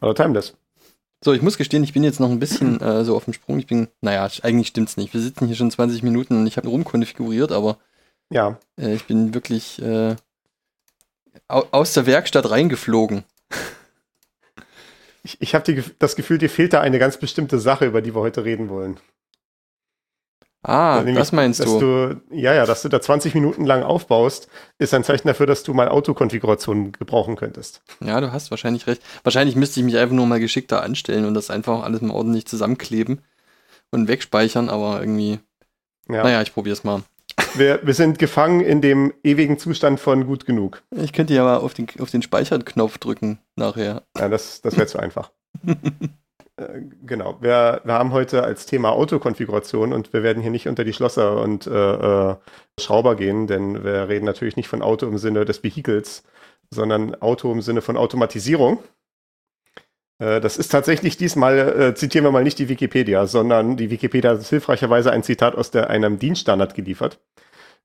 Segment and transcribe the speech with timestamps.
[0.00, 0.54] Hallo Timeless.
[1.24, 3.58] So, ich muss gestehen, ich bin jetzt noch ein bisschen äh, so auf dem Sprung.
[3.58, 5.14] Ich bin, naja, eigentlich stimmt's nicht.
[5.14, 7.78] Wir sitzen hier schon 20 Minuten und ich habe rumkonfiguriert, aber
[8.30, 10.16] Ja, äh, ich bin wirklich äh,
[11.48, 13.24] au aus der Werkstatt reingeflogen.
[15.24, 18.20] ich, ich habe das Gefühl, dir fehlt da eine ganz bestimmte Sache, über die wir
[18.20, 19.00] heute reden wollen.
[20.68, 21.78] Ah, Nämlich, das meinst dass du.
[21.78, 22.20] du.
[22.30, 24.48] Ja, ja, dass du da 20 Minuten lang aufbaust,
[24.78, 27.82] ist ein Zeichen dafür, dass du mal Autokonfiguration gebrauchen könntest.
[28.00, 29.00] Ja, du hast wahrscheinlich recht.
[29.22, 32.46] Wahrscheinlich müsste ich mich einfach nur mal geschickter anstellen und das einfach alles mal ordentlich
[32.46, 33.20] zusammenkleben
[33.92, 35.38] und wegspeichern, aber irgendwie,
[36.08, 36.24] Ja.
[36.24, 37.02] naja, ich probier's mal.
[37.54, 40.82] Wir, wir sind gefangen in dem ewigen Zustand von gut genug.
[40.90, 44.02] Ich könnte ja mal auf den, auf den Speichern-Knopf drücken nachher.
[44.18, 45.30] Ja, das, das wäre zu einfach.
[46.56, 50.84] Äh, Genau, wir, wir haben heute als Thema Autokonfiguration und wir werden hier nicht unter
[50.84, 52.36] die Schlosser und äh, äh,
[52.80, 56.24] Schrauber gehen, denn wir reden natürlich nicht von Auto im Sinne des Vehikels,
[56.70, 58.78] sondern Auto im Sinne von Automatisierung.
[60.18, 64.42] Äh, das ist tatsächlich diesmal, zitieren wir mal nicht die Wikipedia, sondern die Wikipedia hat
[64.42, 67.20] hilfreicherweise ein Zitat aus der, einem DIN-Standard geliefert.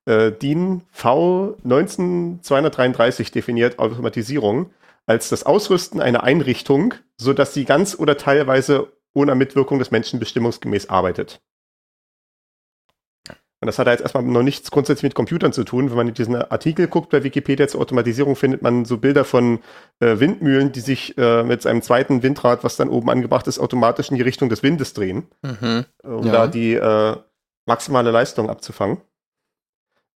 [0.04, 4.70] DIN V 19233 definiert Automatisierung
[5.06, 10.88] als das Ausrüsten einer Einrichtung, sodass sie ganz oder teilweise ohne Mitwirkung des Menschen bestimmungsgemäß
[10.88, 11.40] arbeitet.
[13.60, 15.88] Und das hat jetzt erstmal noch nichts grundsätzlich mit Computern zu tun.
[15.88, 19.60] Wenn man in diesen Artikel guckt bei Wikipedia zur Automatisierung, findet man so Bilder von
[20.00, 24.10] äh, Windmühlen, die sich äh, mit einem zweiten Windrad, was dann oben angebracht ist, automatisch
[24.10, 25.84] in die Richtung des Windes drehen, Mhm.
[26.02, 26.32] um Ja.
[26.32, 27.16] da die äh,
[27.66, 29.00] maximale Leistung abzufangen.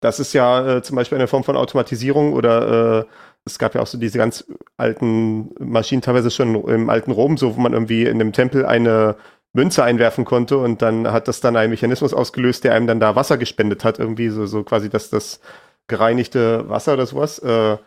[0.01, 3.05] Das ist ja äh, zum Beispiel eine Form von Automatisierung oder äh,
[3.47, 4.45] es gab ja auch so diese ganz
[4.77, 9.17] alten Maschinen, teilweise schon im alten Rom, so wo man irgendwie in einem Tempel eine
[9.53, 13.17] Münze einwerfen konnte und dann hat das dann einen Mechanismus ausgelöst, der einem dann da
[13.17, 15.41] Wasser gespendet hat, irgendwie so, so quasi das, das
[15.87, 17.39] gereinigte Wasser oder sowas.
[17.39, 17.79] Äh,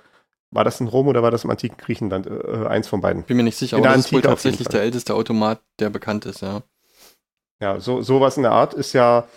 [0.51, 2.25] war das in Rom oder war das im antiken Griechenland?
[2.25, 3.23] Äh, eins von beiden.
[3.23, 6.25] Bin mir nicht sicher, In aber das ist wohl tatsächlich der älteste Automat, der bekannt
[6.25, 6.63] ist, ja.
[7.61, 9.27] Ja, so sowas in der Art ist ja,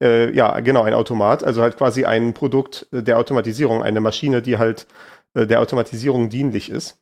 [0.00, 4.40] äh, ja, genau, ein Automat, also halt quasi ein Produkt äh, der Automatisierung, eine Maschine,
[4.40, 4.86] die halt äh,
[5.34, 6.98] der Automatisierung dienlich ist.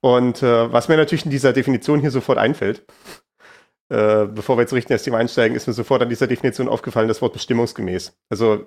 [0.00, 2.84] Und äh, was mir natürlich in dieser Definition hier sofort einfällt,
[3.88, 6.68] äh, bevor wir jetzt richtig in das Thema einsteigen, ist mir sofort an dieser Definition
[6.68, 8.16] aufgefallen, das Wort bestimmungsgemäß.
[8.28, 8.66] Also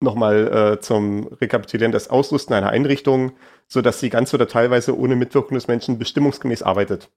[0.00, 3.32] nochmal äh, zum Rekapitulieren, das Ausrüsten einer Einrichtung,
[3.66, 7.10] sodass sie ganz oder teilweise ohne Mitwirkung des Menschen bestimmungsgemäß arbeitet.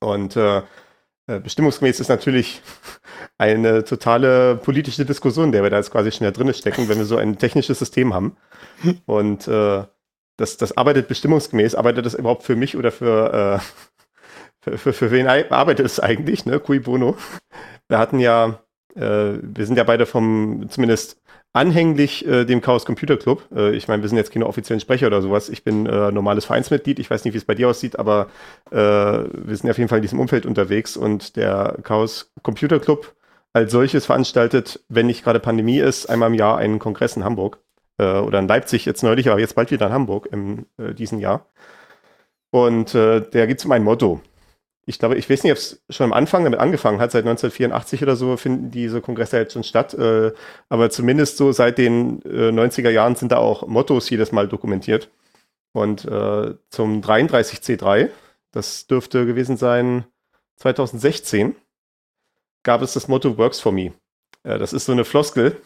[0.00, 0.62] Und äh, äh,
[1.26, 2.62] Bestimmungsgemäß ist natürlich
[3.36, 7.16] eine totale politische Diskussion, der wir da jetzt quasi schon drin stecken, wenn wir so
[7.16, 8.36] ein technisches System haben.
[9.06, 9.84] Und äh,
[10.36, 11.74] das, das arbeitet bestimmungsgemäß.
[11.74, 13.64] Arbeitet das überhaupt für mich oder für, äh,
[14.60, 16.46] für, für, für wen ei- arbeitet es eigentlich?
[16.46, 16.60] Ne?
[16.60, 17.16] Cui bono.
[17.88, 18.60] Wir hatten ja,
[18.94, 19.00] äh,
[19.42, 21.20] wir sind ja beide vom, zumindest
[21.56, 23.42] anhänglich äh, dem Chaos Computer Club.
[23.54, 25.48] Äh, ich meine, wir sind jetzt keine offiziellen Sprecher oder sowas.
[25.48, 26.98] Ich bin äh, normales Vereinsmitglied.
[26.98, 28.28] Ich weiß nicht, wie es bei dir aussieht, aber
[28.70, 33.14] äh, wir sind auf jeden Fall in diesem Umfeld unterwegs und der Chaos Computer Club
[33.54, 37.58] als solches veranstaltet, wenn nicht gerade Pandemie ist, einmal im Jahr einen Kongress in Hamburg
[37.96, 41.20] äh, oder in Leipzig jetzt neulich, aber jetzt bald wieder in Hamburg im äh, diesem
[41.20, 41.46] Jahr.
[42.50, 44.22] Und der gibt es um ein Motto.
[44.88, 48.02] Ich glaube, ich weiß nicht, ob es schon am Anfang damit angefangen hat, seit 1984
[48.02, 49.94] oder so finden diese Kongresse jetzt schon statt.
[49.94, 50.32] Äh,
[50.68, 55.10] aber zumindest so seit den äh, 90er Jahren sind da auch Mottos jedes Mal dokumentiert.
[55.72, 58.10] Und äh, zum 33C3,
[58.52, 60.06] das dürfte gewesen sein
[60.56, 61.56] 2016,
[62.62, 63.92] gab es das Motto Works for Me.
[64.44, 65.60] Äh, das ist so eine Floskel,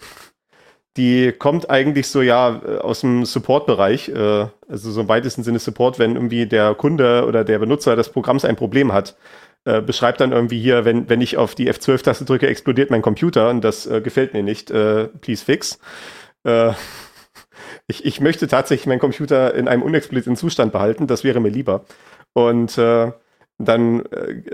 [0.97, 5.59] die kommt eigentlich so ja äh, aus dem Support-Bereich, äh, also so im weitesten Sinne
[5.59, 9.17] Support, wenn irgendwie der Kunde oder der Benutzer des Programms ein Problem hat,
[9.65, 13.51] äh, beschreibt dann irgendwie hier, wenn, wenn ich auf die F12-Taste drücke, explodiert mein Computer
[13.51, 15.79] und das äh, gefällt mir nicht, äh, please fix.
[16.45, 16.73] Äh,
[17.87, 21.85] ich, ich möchte tatsächlich meinen Computer in einem unexplodierten Zustand behalten, das wäre mir lieber.
[22.33, 22.79] Und
[23.59, 24.05] dann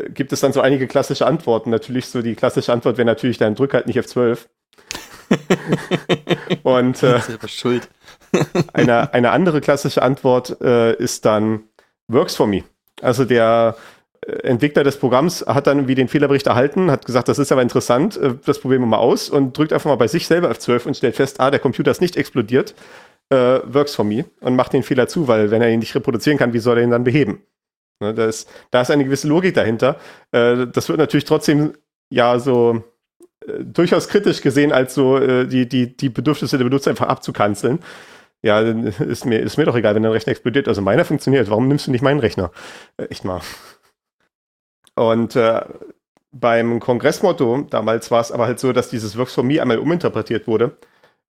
[0.09, 1.69] gibt es dann so einige klassische Antworten.
[1.69, 4.47] Natürlich so die klassische Antwort wäre natürlich, dann drück halt nicht F12.
[6.63, 7.89] Und äh, schuld.
[8.73, 11.65] eine, eine andere klassische Antwort äh, ist dann
[12.09, 12.65] Works for me.
[13.03, 13.77] Also der
[14.21, 17.63] äh, Entwickler des Programms hat dann wie den Fehlerbericht erhalten, hat gesagt, das ist aber
[17.63, 20.87] interessant, äh, das probieren wir mal aus und drückt einfach mal bei sich selber F12
[20.87, 22.75] und stellt fest, ah, der Computer ist nicht explodiert,
[23.31, 26.39] äh, works for me und macht den Fehler zu, weil wenn er ihn nicht reproduzieren
[26.39, 27.43] kann, wie soll er ihn dann beheben?
[28.01, 29.97] Ne, da, ist, da ist eine gewisse Logik dahinter.
[30.31, 31.73] Äh, das wird natürlich trotzdem
[32.11, 32.85] ja so
[33.61, 37.81] durchaus kritisch gesehen, als so äh, die, die, die Bedürfnisse der Benutzer einfach abzukanzeln.
[38.43, 40.69] Ja, ist mir, ist mir doch egal, wenn dein Rechner explodiert.
[40.69, 41.51] Also meiner funktioniert.
[41.51, 42.51] Warum nimmst du nicht meinen Rechner?
[42.97, 43.41] Äh, echt mal.
[44.95, 45.63] Und äh,
[46.33, 50.47] beim Kongressmotto, damals war es aber halt so, dass dieses Works for Me einmal uminterpretiert
[50.47, 50.77] wurde,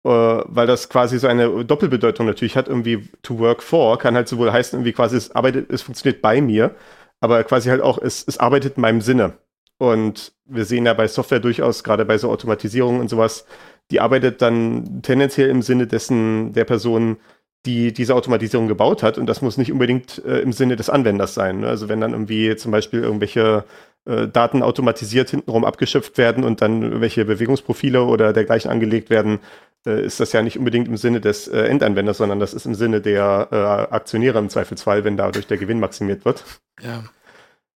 [0.04, 2.68] äh, weil das quasi so eine Doppelbedeutung natürlich hat.
[2.68, 6.40] Irgendwie to work for kann halt sowohl heißen, irgendwie quasi es arbeitet, es funktioniert bei
[6.40, 6.74] mir,
[7.20, 9.34] aber quasi halt auch, es, es arbeitet in meinem Sinne.
[9.80, 13.46] Und wir sehen ja bei Software durchaus, gerade bei so Automatisierung und sowas,
[13.90, 17.16] die arbeitet dann tendenziell im Sinne dessen der Person,
[17.64, 19.16] die diese Automatisierung gebaut hat.
[19.16, 21.60] Und das muss nicht unbedingt äh, im Sinne des Anwenders sein.
[21.60, 21.68] Ne?
[21.68, 23.64] Also wenn dann irgendwie zum Beispiel irgendwelche
[24.04, 29.38] äh, Daten automatisiert hintenrum abgeschöpft werden und dann irgendwelche Bewegungsprofile oder dergleichen angelegt werden,
[29.86, 32.74] äh, ist das ja nicht unbedingt im Sinne des äh, Endanwenders, sondern das ist im
[32.74, 36.44] Sinne der äh, Aktionäre im Zweifelsfall, wenn dadurch der Gewinn maximiert wird.
[36.82, 37.02] Ja.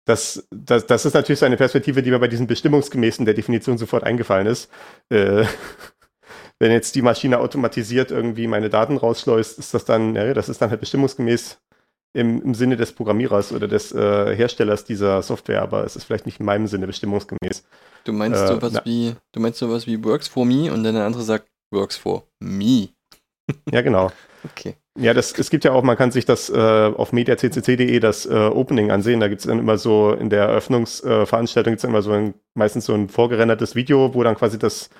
[0.04, 3.78] Das, das, das ist natürlich so eine Perspektive, die mir bei diesen bestimmungsgemäßen der Definition
[3.78, 4.70] sofort eingefallen ist.
[5.10, 5.44] Äh,
[6.58, 10.60] wenn jetzt die Maschine automatisiert irgendwie meine Daten rausschleust, ist das dann, ja, das ist
[10.60, 11.58] dann halt bestimmungsgemäß
[12.14, 16.26] im, im Sinne des Programmierers oder des äh, Herstellers dieser Software, aber es ist vielleicht
[16.26, 17.64] nicht in meinem Sinne bestimmungsgemäß.
[18.05, 18.82] Du meinst Äh, sowas na.
[18.84, 22.26] wie, du meinst sowas wie works for me und dann der andere sagt works for
[22.40, 22.88] me.
[23.70, 24.12] Ja, genau.
[24.44, 24.76] Okay.
[24.98, 28.34] Ja, das, es gibt ja auch, man kann sich das äh, auf mediaccc.de das äh,
[28.34, 29.20] Opening ansehen.
[29.20, 32.86] Da gibt es dann immer so in der Eröffnungsveranstaltung gibt es immer so ein, meistens
[32.86, 34.90] so ein vorgerendertes Video, wo dann quasi das,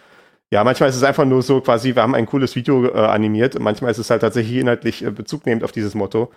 [0.50, 3.58] ja, manchmal ist es einfach nur so quasi, wir haben ein cooles Video äh, animiert
[3.58, 6.32] manchmal ist es halt tatsächlich inhaltlich äh, Bezug nehmend auf dieses Motto.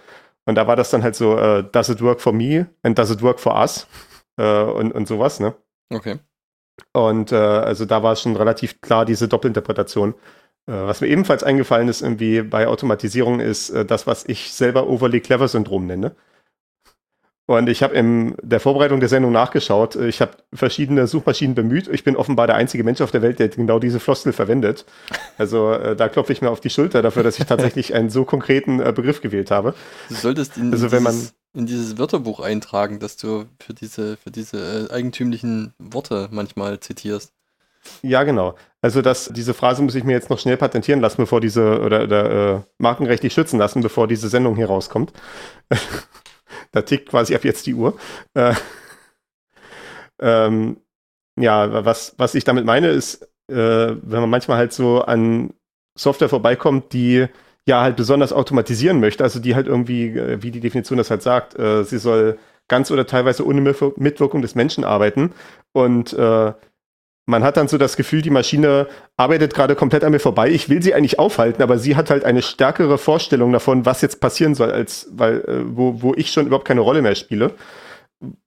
[0.46, 3.12] Und da war das dann halt so, äh, does it work for me and does
[3.12, 3.88] it work for us?
[4.38, 5.56] Äh, und, und sowas, ne?
[5.90, 6.20] Okay.
[6.94, 10.14] Und äh, also da war es schon relativ klar, diese Doppelinterpretation.
[10.68, 14.88] Äh, was mir ebenfalls eingefallen ist, irgendwie bei Automatisierung, ist äh, das, was ich selber
[14.88, 16.16] Overly Clever Syndrom nenne.
[17.48, 19.96] Und ich habe in der Vorbereitung der Sendung nachgeschaut.
[19.96, 21.88] Äh, Ich habe verschiedene Suchmaschinen bemüht.
[21.88, 24.86] Ich bin offenbar der einzige Mensch auf der Welt, der genau diese Floskel verwendet.
[25.38, 28.26] Also äh, da klopfe ich mir auf die Schulter dafür, dass ich tatsächlich einen so
[28.26, 29.76] konkreten äh, Begriff gewählt habe.
[30.10, 34.18] Du solltest in, Also wenn man- dieses, in dieses Wörterbuch eintragen, dass du für diese,
[34.18, 37.32] für diese äh, eigentümlichen Worte manchmal zitierst.
[38.02, 38.56] Ja, genau.
[38.82, 42.04] Also das, diese Phrase muss ich mir jetzt noch schnell patentieren lassen, bevor diese, oder,
[42.04, 45.12] oder äh, markenrechtlich schützen lassen, bevor diese Sendung hier rauskommt.
[46.72, 47.98] da tickt quasi ab jetzt die Uhr.
[48.34, 48.54] Äh,
[50.20, 50.78] ähm,
[51.40, 55.54] ja, was, was ich damit meine, ist, äh, wenn man manchmal halt so an
[55.98, 57.28] Software vorbeikommt, die
[57.68, 61.24] ja halt besonders automatisieren möchte, also die halt irgendwie, äh, wie die Definition das halt
[61.24, 65.34] sagt, äh, sie soll ganz oder teilweise ohne Mitwir- Mitwirkung des Menschen arbeiten
[65.74, 66.54] und äh,
[67.26, 68.88] man hat dann so das Gefühl, die Maschine
[69.18, 70.50] arbeitet gerade komplett an mir vorbei.
[70.50, 74.20] Ich will sie eigentlich aufhalten, aber sie hat halt eine stärkere Vorstellung davon, was jetzt
[74.20, 77.52] passieren soll, als weil, äh, wo, wo ich schon überhaupt keine Rolle mehr spiele.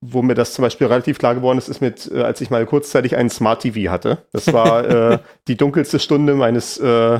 [0.01, 2.65] Wo mir das zum Beispiel relativ klar geworden ist, ist mit, äh, als ich mal
[2.65, 4.19] kurzzeitig einen Smart TV hatte.
[4.31, 7.19] Das war äh, die dunkelste Stunde meines äh,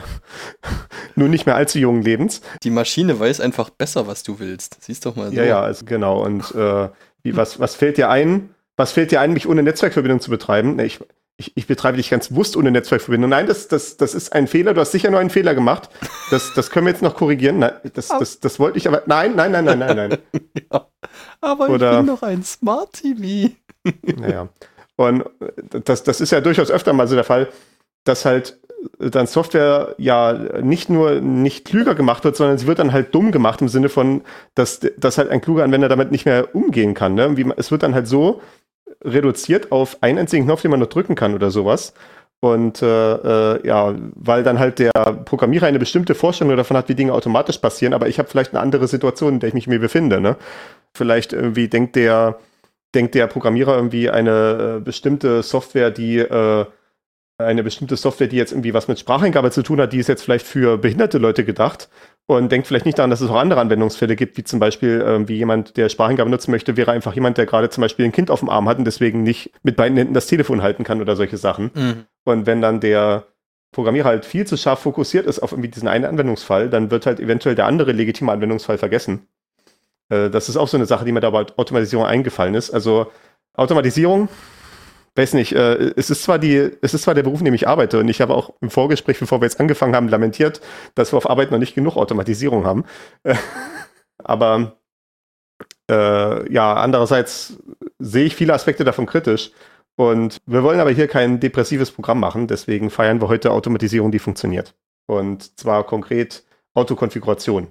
[1.15, 2.41] nun nicht mehr allzu jungen Lebens.
[2.63, 4.77] Die Maschine weiß einfach besser, was du willst.
[4.81, 5.35] Siehst doch mal so.
[5.35, 6.23] Ja, ja, also genau.
[6.23, 6.87] Und äh,
[7.21, 8.49] wie, was, was fällt dir ein?
[8.77, 10.79] Was fällt dir ein, mich ohne Netzwerkverbindung zu betreiben?
[10.79, 10.99] Ich,
[11.39, 13.29] ich, ich betreibe dich ganz bewusst ohne Netzwerkverbindung.
[13.29, 14.73] Nein, das, das, das ist ein Fehler.
[14.73, 15.89] Du hast sicher nur einen Fehler gemacht.
[16.31, 17.59] Das, das können wir jetzt noch korrigieren.
[17.59, 19.03] Nein, das, das, das wollte ich aber.
[19.05, 20.17] Nein, nein, nein, nein, nein, nein.
[21.41, 23.53] Aber Oder- ich bin doch ein Smart TV.
[24.17, 24.49] Naja.
[24.97, 25.23] Und
[25.85, 27.47] das, das ist ja durchaus öfter mal so der Fall,
[28.03, 28.59] dass halt
[28.99, 33.31] dann Software ja nicht nur nicht klüger gemacht wird, sondern sie wird dann halt dumm
[33.31, 34.21] gemacht im Sinne von,
[34.55, 37.13] dass, dass halt ein kluger Anwender damit nicht mehr umgehen kann.
[37.13, 37.37] Ne?
[37.37, 38.41] Wie, es wird dann halt so
[39.03, 41.93] reduziert auf einen einzigen Knopf, den man noch drücken kann oder sowas.
[42.41, 42.85] Und äh,
[43.55, 44.91] äh, ja, weil dann halt der
[45.25, 48.61] Programmierer eine bestimmte Vorstellung davon hat, wie Dinge automatisch passieren, aber ich habe vielleicht eine
[48.61, 50.21] andere Situation, in der ich mich mir befinde.
[50.21, 50.37] Ne?
[50.93, 52.39] Vielleicht irgendwie denkt der,
[52.95, 56.65] denkt der Programmierer irgendwie eine äh, bestimmte Software, die äh,
[57.37, 60.23] eine bestimmte Software, die jetzt irgendwie was mit Spracheingabe zu tun hat, die ist jetzt
[60.23, 61.89] vielleicht für behinderte Leute gedacht
[62.29, 65.37] und denkt vielleicht nicht daran, dass es auch andere Anwendungsfälle gibt, wie zum Beispiel irgendwie
[65.37, 68.41] jemand, der Spracheingabe nutzen möchte, wäre einfach jemand, der gerade zum Beispiel ein Kind auf
[68.41, 71.37] dem Arm hat und deswegen nicht mit beiden Händen das Telefon halten kann oder solche
[71.37, 71.71] Sachen.
[71.73, 72.05] Mhm.
[72.25, 73.25] Und wenn dann der
[73.71, 77.19] Programmierer halt viel zu scharf fokussiert ist auf irgendwie diesen einen Anwendungsfall, dann wird halt
[77.19, 79.27] eventuell der andere legitime Anwendungsfall vergessen.
[80.09, 82.69] Äh, das ist auch so eine Sache, die mir da bei Automatisierung eingefallen ist.
[82.69, 83.11] Also
[83.55, 84.29] Automatisierung,
[85.15, 87.67] weiß nicht, äh, es ist zwar die, es ist zwar der Beruf, in dem ich
[87.67, 90.61] arbeite und ich habe auch im Vorgespräch, bevor wir jetzt angefangen haben, lamentiert,
[90.95, 92.85] dass wir auf Arbeit noch nicht genug Automatisierung haben.
[94.23, 94.77] Aber
[95.89, 97.57] äh, ja, andererseits
[97.99, 99.51] sehe ich viele Aspekte davon kritisch.
[99.95, 104.19] Und wir wollen aber hier kein depressives Programm machen, deswegen feiern wir heute Automatisierung, die
[104.19, 104.73] funktioniert.
[105.07, 107.67] Und zwar konkret Autokonfiguration,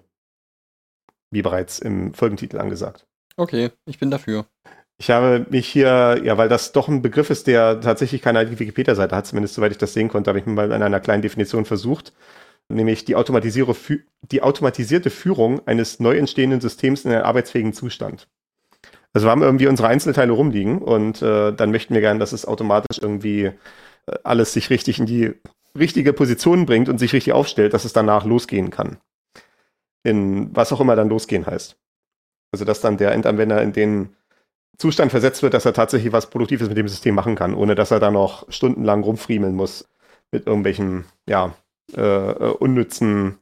[1.30, 3.06] wie bereits im Folgentitel angesagt.
[3.38, 4.44] Okay, ich bin dafür.
[5.00, 9.14] Ich habe mich hier, ja, weil das doch ein Begriff ist, der tatsächlich keine Wikipedia-Seite
[9.14, 11.64] hat, zumindest soweit ich das sehen konnte, habe ich mir mal in einer kleinen Definition
[11.64, 12.12] versucht,
[12.68, 13.14] nämlich die,
[14.22, 18.28] die automatisierte Führung eines neu entstehenden Systems in einen arbeitsfähigen Zustand.
[19.12, 22.44] Also wir haben irgendwie unsere Einzelteile rumliegen und äh, dann möchten wir gerne, dass es
[22.44, 23.52] automatisch irgendwie äh,
[24.24, 25.32] alles sich richtig in die
[25.78, 28.98] richtige Position bringt und sich richtig aufstellt, dass es danach losgehen kann.
[30.02, 31.76] In was auch immer dann losgehen heißt.
[32.52, 34.16] Also dass dann der Endanwender in den
[34.78, 37.90] Zustand versetzt wird, dass er tatsächlich was Produktives mit dem System machen kann, ohne dass
[37.90, 39.88] er da noch stundenlang rumfriemeln muss
[40.30, 41.54] mit irgendwelchen, ja,
[41.96, 43.38] äh, äh, unnützen,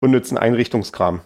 [0.00, 1.20] unnützen Einrichtungskram.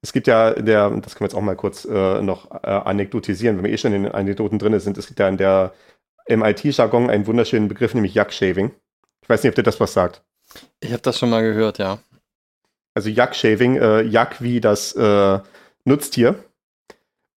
[0.00, 2.68] Es gibt ja in der, das können wir jetzt auch mal kurz äh, noch äh,
[2.68, 5.74] anekdotisieren, wenn wir eh schon in den Anekdoten drin sind, es gibt ja in der
[6.26, 8.70] im IT-Jargon einen wunderschönen Begriff, nämlich Jack-Shaving.
[9.22, 10.22] Ich weiß nicht, ob dir das was sagt.
[10.80, 11.98] Ich habe das schon mal gehört, ja.
[12.94, 15.38] Also Jack-Shaving, äh, Jack wie das äh,
[15.84, 16.42] Nutztier.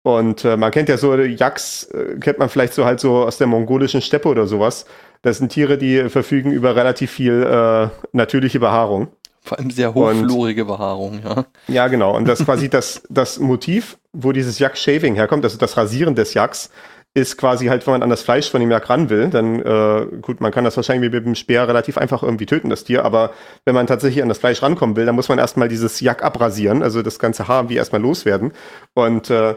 [0.08, 3.36] Und äh, man kennt ja so Yaks, äh, kennt man vielleicht so halt so aus
[3.36, 4.86] der mongolischen Steppe oder sowas.
[5.20, 9.08] Das sind Tiere, die verfügen über relativ viel äh, natürliche Behaarung.
[9.42, 11.44] Vor allem sehr hochflorige Behaarung, ja.
[11.68, 12.16] Ja, genau.
[12.16, 16.70] Und das quasi das, das Motiv, wo dieses Yak-Shaving herkommt, also das Rasieren des Yaks,
[17.12, 20.06] ist quasi halt, wenn man an das Fleisch von dem Yak ran will, dann, äh,
[20.22, 23.32] gut, man kann das wahrscheinlich mit dem Speer relativ einfach irgendwie töten, das Tier, aber
[23.66, 26.82] wenn man tatsächlich an das Fleisch rankommen will, dann muss man erstmal dieses Yak abrasieren,
[26.82, 28.52] also das ganze Haar wie erstmal loswerden.
[28.94, 29.54] Und äh,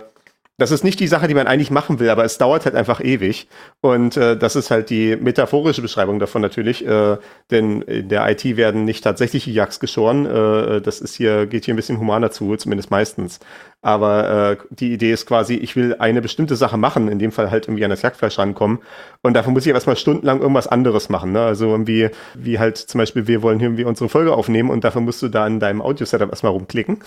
[0.62, 3.04] das ist nicht die Sache, die man eigentlich machen will, aber es dauert halt einfach
[3.04, 3.48] ewig.
[3.82, 6.86] Und äh, das ist halt die metaphorische Beschreibung davon natürlich.
[6.86, 7.18] Äh,
[7.50, 10.28] denn in der IT werden nicht tatsächliche Yaks geschoren.
[10.28, 13.40] Äh, das ist hier, geht hier ein bisschen humaner zu, zumindest meistens.
[13.82, 17.50] Aber äh, die Idee ist quasi, ich will eine bestimmte Sache machen, in dem Fall
[17.50, 18.80] halt irgendwie an das Jagdfleisch rankommen.
[19.24, 21.32] Und dafür muss ich erstmal stundenlang irgendwas anderes machen.
[21.32, 21.42] Ne?
[21.42, 25.02] Also irgendwie, wie halt zum Beispiel, wir wollen hier irgendwie unsere Folge aufnehmen und dafür
[25.02, 27.00] musst du da in deinem Audio-Setup erstmal rumklicken.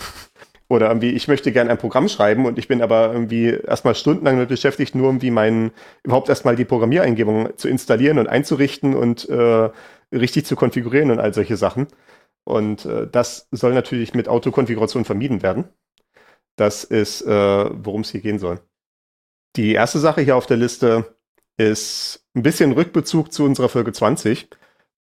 [0.67, 4.35] Oder irgendwie, ich möchte gerne ein Programm schreiben und ich bin aber irgendwie erstmal stundenlang
[4.35, 5.71] damit beschäftigt, nur irgendwie meinen,
[6.03, 9.69] überhaupt erstmal die Programmiereingebung zu installieren und einzurichten und äh,
[10.11, 11.87] richtig zu konfigurieren und all solche Sachen.
[12.45, 15.65] Und äh, das soll natürlich mit Autokonfiguration vermieden werden.
[16.55, 18.59] Das ist, äh, worum es hier gehen soll.
[19.55, 21.15] Die erste Sache hier auf der Liste
[21.57, 24.49] ist ein bisschen Rückbezug zu unserer Folge 20,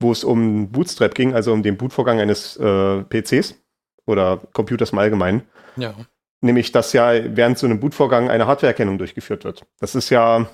[0.00, 3.63] wo es um Bootstrap ging, also um den Bootvorgang eines äh, PCs
[4.06, 5.42] oder Computers im Allgemeinen.
[5.76, 5.94] Ja.
[6.40, 9.64] Nämlich, dass ja während so einem Bootvorgang eine Hardwareerkennung durchgeführt wird.
[9.80, 10.46] Das ist ja,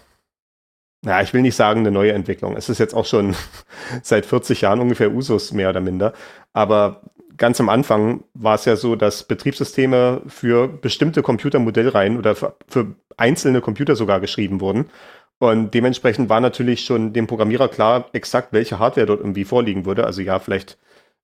[1.02, 2.57] naja, ich will nicht sagen eine neue Entwicklung.
[2.57, 3.35] Es ist jetzt auch schon
[4.02, 6.12] seit 40 Jahren ungefähr Usus, mehr oder minder.
[6.52, 7.02] Aber
[7.37, 12.95] ganz am Anfang war es ja so, dass Betriebssysteme für bestimmte Computermodellreihen oder für, für
[13.16, 14.90] einzelne Computer sogar geschrieben wurden.
[15.38, 20.04] Und dementsprechend war natürlich schon dem Programmierer klar, exakt welche Hardware dort irgendwie vorliegen würde.
[20.04, 20.76] Also ja, vielleicht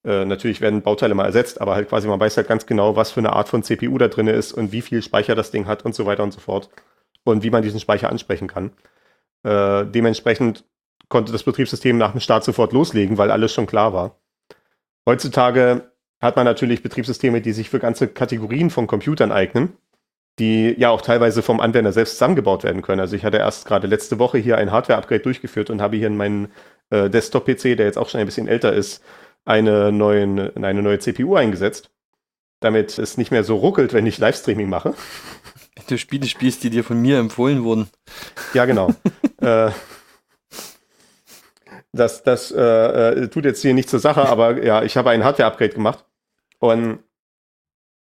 [0.06, 3.10] äh, natürlich werden Bauteile mal ersetzt, aber halt quasi man weiß halt ganz genau, was
[3.10, 5.84] für eine Art von CPU da drin ist und wie viel Speicher das Ding hat
[5.84, 6.70] und so weiter und so fort.
[7.25, 8.70] Und wie man diesen Speicher ansprechen kann.
[9.42, 10.64] Äh, dementsprechend
[11.08, 14.20] konnte das Betriebssystem nach dem Start sofort loslegen, weil alles schon klar war.
[15.06, 19.76] Heutzutage hat man natürlich Betriebssysteme, die sich für ganze Kategorien von Computern eignen,
[20.38, 23.00] die ja auch teilweise vom Anwender selbst zusammengebaut werden können.
[23.00, 26.16] Also ich hatte erst gerade letzte Woche hier ein Hardware-Upgrade durchgeführt und habe hier in
[26.16, 26.52] meinen
[26.90, 29.02] äh, Desktop-PC, der jetzt auch schon ein bisschen älter ist,
[29.46, 31.90] eine, neuen, eine neue CPU eingesetzt,
[32.60, 34.94] damit es nicht mehr so ruckelt, wenn ich Livestreaming mache.
[35.88, 37.88] Du Spiele spielst, die dir von mir empfohlen wurden.
[38.54, 38.92] Ja, genau.
[39.40, 39.70] äh,
[41.92, 45.22] das das äh, äh, tut jetzt hier nicht zur Sache, aber ja, ich habe ein
[45.22, 46.04] Hardware-Upgrade gemacht.
[46.58, 47.00] Und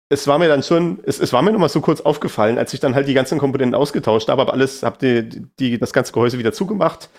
[0.09, 2.81] es war mir dann schon, es, es war mir nochmal so kurz aufgefallen, als ich
[2.81, 6.37] dann halt die ganzen Komponenten ausgetauscht habe, aber alles, habe die, die, das ganze Gehäuse
[6.37, 7.09] wieder zugemacht,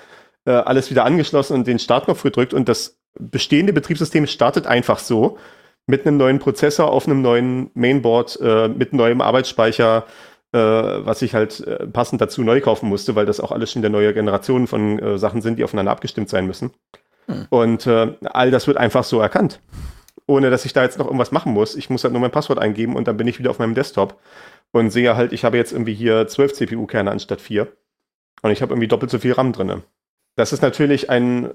[0.44, 5.38] äh, alles wieder angeschlossen und den Startknopf gedrückt und das bestehende Betriebssystem startet einfach so
[5.86, 10.06] mit einem neuen Prozessor auf einem neuen Mainboard, äh, mit neuem Arbeitsspeicher,
[10.52, 13.82] äh, was ich halt äh, passend dazu neu kaufen musste, weil das auch alles schon
[13.82, 16.70] der neue Generation von äh, Sachen sind, die aufeinander abgestimmt sein müssen.
[17.26, 17.46] Hm.
[17.50, 19.60] Und äh, all das wird einfach so erkannt.
[20.26, 21.74] Ohne dass ich da jetzt noch irgendwas machen muss.
[21.74, 24.20] Ich muss halt nur mein Passwort eingeben und dann bin ich wieder auf meinem Desktop
[24.70, 27.68] und sehe halt, ich habe jetzt irgendwie hier 12 CPU-Kerne anstatt 4.
[28.42, 29.82] Und ich habe irgendwie doppelt so viel RAM drin.
[30.36, 31.52] Das ist natürlich ein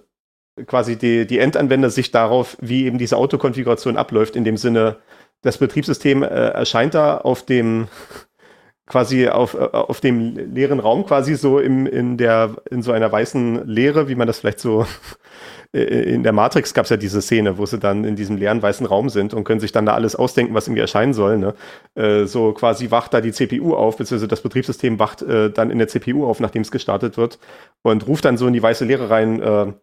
[0.65, 4.97] quasi die, die Endanwendersicht darauf, wie eben diese Autokonfiguration abläuft, in dem Sinne,
[5.41, 7.87] das Betriebssystem äh, erscheint da auf dem
[8.87, 13.11] quasi auf, äh, auf dem leeren Raum quasi so im, in der in so einer
[13.11, 14.85] weißen Leere, wie man das vielleicht so
[15.73, 18.61] äh, in der Matrix gab es ja diese Szene, wo sie dann in diesem leeren
[18.61, 21.37] weißen Raum sind und können sich dann da alles ausdenken, was irgendwie erscheinen soll.
[21.37, 21.53] Ne?
[21.95, 25.77] Äh, so quasi wacht da die CPU auf, beziehungsweise das Betriebssystem wacht äh, dann in
[25.77, 27.39] der CPU auf, nachdem es gestartet wird
[27.83, 29.73] und ruft dann so in die weiße Leere rein, äh,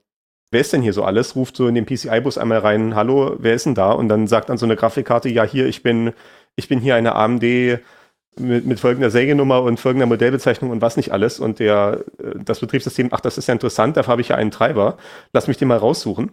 [0.50, 1.36] wer ist denn hier so alles?
[1.36, 3.92] Ruft so in den PCI-Bus einmal rein, hallo, wer ist denn da?
[3.92, 6.12] Und dann sagt dann so eine Grafikkarte, ja, hier, ich bin,
[6.56, 7.42] ich bin hier eine AMD
[8.38, 11.40] mit, mit folgender Seriennummer und folgender Modellbezeichnung und was nicht alles.
[11.40, 14.50] Und der, äh, das Betriebssystem, ach, das ist ja interessant, dafür habe ich ja einen
[14.50, 14.96] Treiber,
[15.32, 16.32] lass mich den mal raussuchen.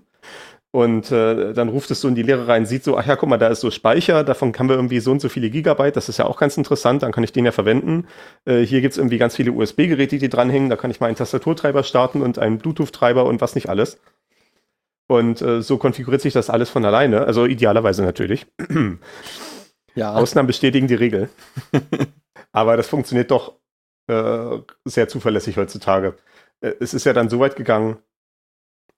[0.73, 3.27] Und äh, dann ruft es so in die Lehre rein, sieht so, ach ja, guck
[3.27, 6.07] mal, da ist so Speicher, davon haben wir irgendwie so und so viele Gigabyte, das
[6.07, 8.07] ist ja auch ganz interessant, dann kann ich den ja verwenden.
[8.45, 11.83] Äh, hier gibt's irgendwie ganz viele USB-Geräte, die dranhängen, da kann ich mal einen Tastaturtreiber
[11.83, 13.99] starten und einen Bluetooth-Treiber und was nicht alles.
[15.07, 18.47] Und äh, so konfiguriert sich das alles von alleine, also idealerweise natürlich.
[19.93, 20.13] Ja.
[20.13, 21.27] Ausnahmen bestätigen die Regel.
[22.53, 23.57] Aber das funktioniert doch
[24.07, 26.15] äh, sehr zuverlässig heutzutage.
[26.61, 27.97] Äh, es ist ja dann so weit gegangen,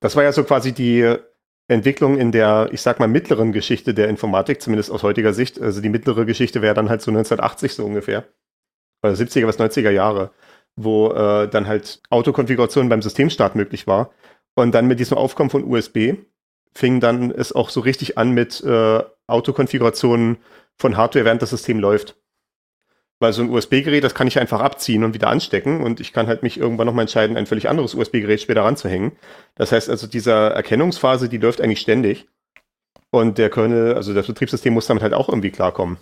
[0.01, 1.17] das war ja so quasi die
[1.67, 5.61] Entwicklung in der, ich sag mal, mittleren Geschichte der Informatik, zumindest aus heutiger Sicht.
[5.61, 8.25] Also die mittlere Geschichte wäre dann halt so 1980 so ungefähr.
[9.01, 10.31] Oder 70er bis 90er Jahre,
[10.75, 14.11] wo äh, dann halt Autokonfiguration beim Systemstart möglich war.
[14.55, 16.15] Und dann mit diesem Aufkommen von USB
[16.75, 20.37] fing dann es auch so richtig an mit äh, Autokonfigurationen
[20.77, 22.17] von Hardware, während das System läuft.
[23.19, 26.27] Weil so ein USB-Gerät, das kann ich einfach abziehen und wieder anstecken und ich kann
[26.27, 29.13] halt mich irgendwann nochmal entscheiden, ein völlig anderes USB-Gerät später ranzuhängen.
[29.55, 32.27] Das heißt also, diese Erkennungsphase, die läuft eigentlich ständig.
[33.11, 35.97] Und der Kernel, also das Betriebssystem muss damit halt auch irgendwie klarkommen.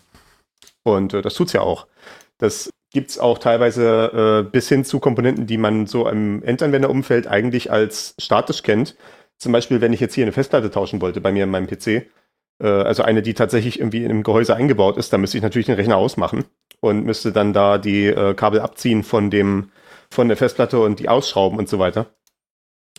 [0.83, 1.87] Und äh, das tut's ja auch.
[2.37, 7.71] Das gibt's auch teilweise äh, bis hin zu Komponenten, die man so im Endanwenderumfeld eigentlich
[7.71, 8.95] als statisch kennt.
[9.37, 12.07] Zum Beispiel, wenn ich jetzt hier eine Festplatte tauschen wollte bei mir in meinem PC,
[12.61, 15.75] äh, also eine, die tatsächlich irgendwie einem Gehäuse eingebaut ist, dann müsste ich natürlich den
[15.75, 16.45] Rechner ausmachen
[16.79, 19.71] und müsste dann da die äh, Kabel abziehen von dem,
[20.09, 22.07] von der Festplatte und die ausschrauben und so weiter.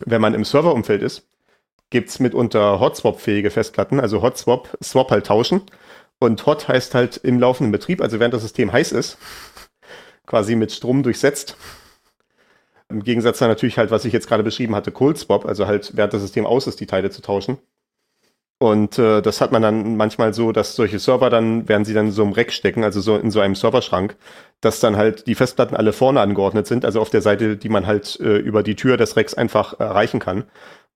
[0.05, 1.27] Wenn man im Serverumfeld ist,
[1.89, 5.61] gibt's mitunter Hot-Swap-fähige Festplatten, also Hot-Swap, Swap halt tauschen.
[6.19, 9.17] Und Hot heißt halt im laufenden Betrieb, also während das System heiß ist,
[10.25, 11.57] quasi mit Strom durchsetzt.
[12.89, 15.95] Im Gegensatz dann natürlich halt, was ich jetzt gerade beschrieben hatte, Cold Swap, also halt
[15.95, 17.57] während das System aus ist, die Teile zu tauschen.
[18.59, 22.11] Und äh, das hat man dann manchmal so, dass solche Server dann, werden sie dann
[22.11, 24.15] so im Rack stecken, also so in so einem Serverschrank,
[24.61, 27.85] dass dann halt die Festplatten alle vorne angeordnet sind, also auf der Seite, die man
[27.87, 30.45] halt äh, über die Tür des Racks einfach erreichen kann.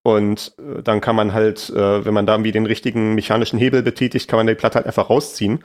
[0.04, 3.84] Und äh, dann kann man halt, äh, wenn man da irgendwie den richtigen mechanischen Hebel
[3.84, 5.64] betätigt, kann man die Platte halt einfach rausziehen.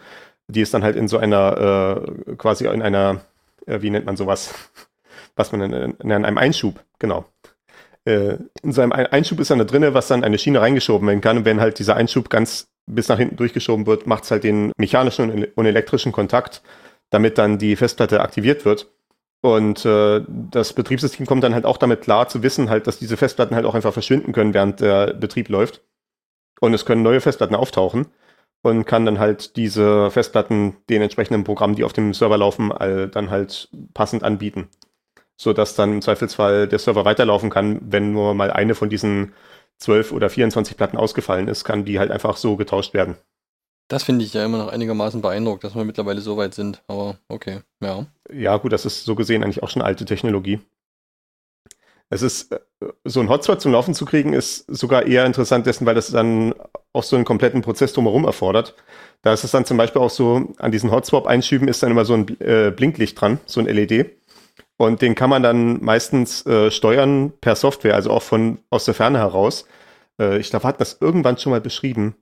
[0.48, 3.20] Die ist dann halt in so einer, äh, quasi in einer,
[3.66, 4.54] äh, wie nennt man sowas,
[5.36, 7.26] was man in, in einem Einschub, genau
[8.04, 11.38] äh, in seinem Einschub ist dann da drinne, was dann eine Schiene reingeschoben werden kann.
[11.38, 14.72] Und wenn halt dieser Einschub ganz bis nach hinten durchgeschoben wird, macht es halt den
[14.76, 16.62] mechanischen und elektrischen Kontakt,
[17.10, 18.88] damit dann die Festplatte aktiviert wird.
[19.40, 23.16] Und äh, das Betriebssystem kommt dann halt auch damit klar zu wissen, halt, dass diese
[23.16, 25.82] Festplatten halt auch einfach verschwinden können, während der Betrieb läuft.
[26.60, 28.06] Und es können neue Festplatten auftauchen
[28.62, 33.08] und kann dann halt diese Festplatten den entsprechenden Programmen, die auf dem Server laufen, all,
[33.08, 34.68] dann halt passend anbieten
[35.42, 39.32] so dass dann im Zweifelsfall der Server weiterlaufen kann, wenn nur mal eine von diesen
[39.78, 43.16] 12 oder 24 Platten ausgefallen ist, kann die halt einfach so getauscht werden.
[43.88, 47.18] Das finde ich ja immer noch einigermaßen beeindruckt, dass wir mittlerweile so weit sind, aber
[47.28, 48.06] okay, ja.
[48.32, 50.60] Ja, gut, das ist so gesehen eigentlich auch schon alte Technologie.
[52.08, 52.60] Es ist, äh,
[53.04, 56.54] so ein Hotspot zum Laufen zu kriegen, ist sogar eher interessant dessen, weil das dann
[56.92, 58.76] auch so einen kompletten Prozess drumherum erfordert.
[59.22, 62.14] Da ist es dann zum Beispiel auch so, an diesen Hotspot-Einschüben ist dann immer so
[62.14, 64.21] ein äh, Blinklicht dran, so ein LED.
[64.82, 68.94] Und den kann man dann meistens äh, steuern per Software, also auch von aus der
[68.94, 69.64] Ferne heraus.
[70.20, 72.16] Äh, ich glaube, wir hatten das irgendwann schon mal beschrieben,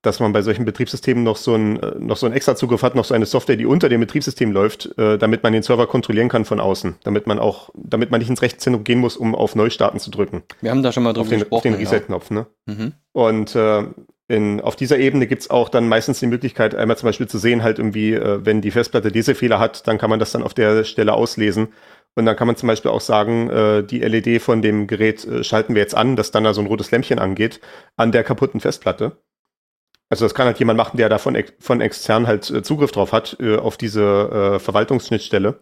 [0.00, 2.94] dass man bei solchen Betriebssystemen noch so ein äh, noch so einen extra Zugriff hat,
[2.94, 6.30] noch so eine Software, die unter dem Betriebssystem läuft, äh, damit man den Server kontrollieren
[6.30, 9.54] kann von außen, damit man auch, damit man nicht ins Rechenzentrum gehen muss, um auf
[9.54, 10.42] Neustarten zu drücken.
[10.62, 11.58] Wir haben da schon mal drüber auf den, gesprochen.
[11.58, 12.46] Auf den Reset-Knopf, ne?
[12.64, 12.92] Mhm.
[13.12, 13.82] Und äh,
[14.28, 17.62] in, auf dieser Ebene gibt's auch dann meistens die Möglichkeit, einmal zum Beispiel zu sehen,
[17.62, 20.54] halt irgendwie, äh, wenn die Festplatte diese Fehler hat, dann kann man das dann auf
[20.54, 21.68] der Stelle auslesen
[22.16, 25.44] und dann kann man zum Beispiel auch sagen, äh, die LED von dem Gerät äh,
[25.44, 27.60] schalten wir jetzt an, dass dann da so ein rotes Lämpchen angeht,
[27.96, 29.18] an der kaputten Festplatte.
[30.08, 32.90] Also das kann halt jemand machen, der da von, ex von extern halt äh, Zugriff
[32.90, 34.02] drauf hat, äh, auf diese
[34.56, 35.60] äh, Verwaltungsschnittstelle.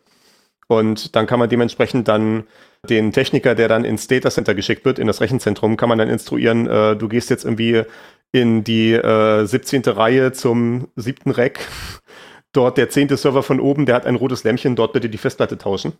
[0.68, 2.44] Und dann kann man dementsprechend dann
[2.88, 6.08] den Techniker, der dann ins Data Center geschickt wird, in das Rechenzentrum, kann man dann
[6.08, 7.82] instruieren, äh, du gehst jetzt irgendwie
[8.32, 9.82] in die äh, 17.
[9.86, 11.60] Reihe zum siebten Rack.
[12.52, 15.58] Dort der zehnte Server von oben, der hat ein rotes Lämpchen, dort bitte die Festplatte
[15.58, 15.94] tauschen.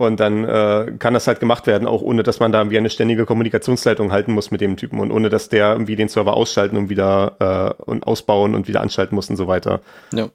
[0.00, 2.88] Und dann äh, kann das halt gemacht werden, auch ohne dass man da wie eine
[2.88, 6.78] ständige Kommunikationsleitung halten muss mit dem Typen und ohne dass der irgendwie den Server ausschalten
[6.78, 9.82] und wieder äh, und ausbauen und wieder anschalten muss und so weiter.
[10.14, 10.30] Ja.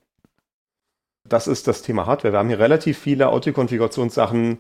[1.27, 2.31] Das ist das Thema Hardware.
[2.31, 4.59] Wir haben hier relativ viele Autokonfigurationssachen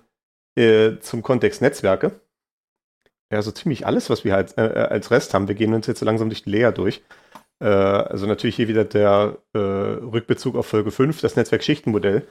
[0.55, 2.19] äh, zum Kontext Netzwerke.
[3.31, 5.47] Ja, so ziemlich alles, was wir halt äh, als Rest haben.
[5.47, 7.03] Wir gehen uns jetzt so langsam durch die Layer durch.
[7.59, 12.23] Äh, also natürlich hier wieder der äh, Rückbezug auf Folge 5, das Netzwerkschichtenmodell.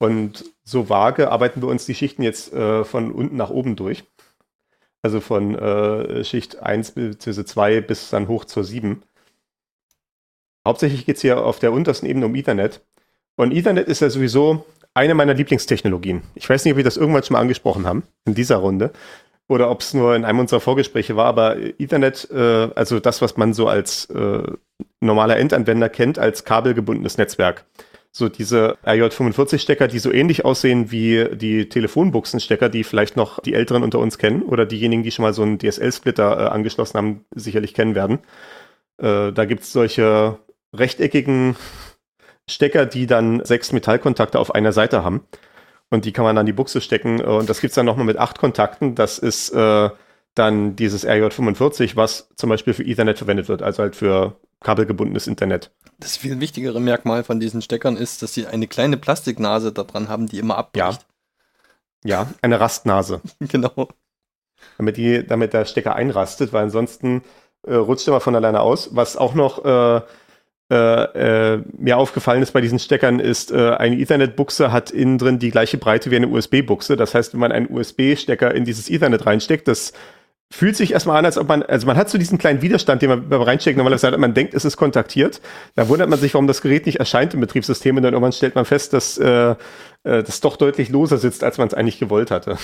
[0.00, 4.04] Und so vage arbeiten wir uns die Schichten jetzt äh, von unten nach oben durch.
[5.02, 7.44] Also von äh, Schicht 1 bzw.
[7.44, 9.02] 2 bis dann hoch zur 7.
[10.66, 12.80] Hauptsächlich geht es hier auf der untersten Ebene um Ethernet.
[13.36, 16.22] Und Ethernet ist ja sowieso eine meiner Lieblingstechnologien.
[16.34, 18.92] Ich weiß nicht, ob wir das irgendwann schon mal angesprochen haben in dieser Runde
[19.48, 23.36] oder ob es nur in einem unserer Vorgespräche war, aber Ethernet, äh, also das, was
[23.36, 24.42] man so als äh,
[25.00, 27.66] normaler Endanwender kennt, als kabelgebundenes Netzwerk.
[28.12, 33.84] So diese RJ45-Stecker, die so ähnlich aussehen wie die Telefonbuchsenstecker, die vielleicht noch die Älteren
[33.84, 37.72] unter uns kennen oder diejenigen, die schon mal so einen DSL-Splitter äh, angeschlossen haben, sicherlich
[37.72, 38.18] kennen werden.
[38.98, 40.38] Äh, da gibt es solche
[40.74, 41.56] rechteckigen
[42.48, 45.22] Stecker, die dann sechs Metallkontakte auf einer Seite haben.
[45.90, 47.20] Und die kann man an die Buchse stecken.
[47.20, 48.94] Und das gibt es dann nochmal mit acht Kontakten.
[48.96, 49.90] Das ist äh,
[50.34, 55.72] dann dieses RJ45, was zum Beispiel für Ethernet verwendet wird, also halt für kabelgebundenes Internet.
[55.98, 60.08] Das viel wichtigere Merkmal von diesen Steckern ist, dass sie eine kleine Plastiknase da dran
[60.08, 61.06] haben, die immer abbricht.
[62.04, 63.20] Ja, ja eine Rastnase.
[63.40, 63.88] genau.
[64.76, 67.22] Damit, die, damit der Stecker einrastet, weil ansonsten
[67.66, 68.94] äh, rutscht er mal von alleine aus.
[68.94, 70.02] Was auch noch äh,
[70.70, 75.40] äh, äh, mir aufgefallen ist bei diesen Steckern, ist, äh, eine Ethernet-Buchse hat innen drin
[75.40, 76.96] die gleiche Breite wie eine USB-Buchse.
[76.96, 79.92] Das heißt, wenn man einen USB-Stecker in dieses Ethernet reinsteckt, das
[80.52, 83.08] fühlt sich erstmal an, als ob man, also man hat so diesen kleinen Widerstand, den
[83.08, 85.40] man beim Reinstecken normalerweise hat, man denkt, es ist kontaktiert.
[85.76, 88.56] Da wundert man sich, warum das Gerät nicht erscheint im Betriebssystem und dann irgendwann stellt
[88.56, 89.54] man fest, dass äh,
[90.02, 92.58] äh das doch deutlich loser sitzt, als man es eigentlich gewollt hatte.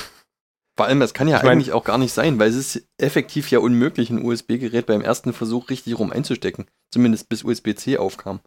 [0.77, 3.51] Vor allem, das kann ja ich eigentlich auch gar nicht sein, weil es ist effektiv
[3.51, 6.67] ja unmöglich, ein USB-Gerät beim ersten Versuch richtig rum einzustecken.
[6.91, 8.41] Zumindest bis USB-C aufkam.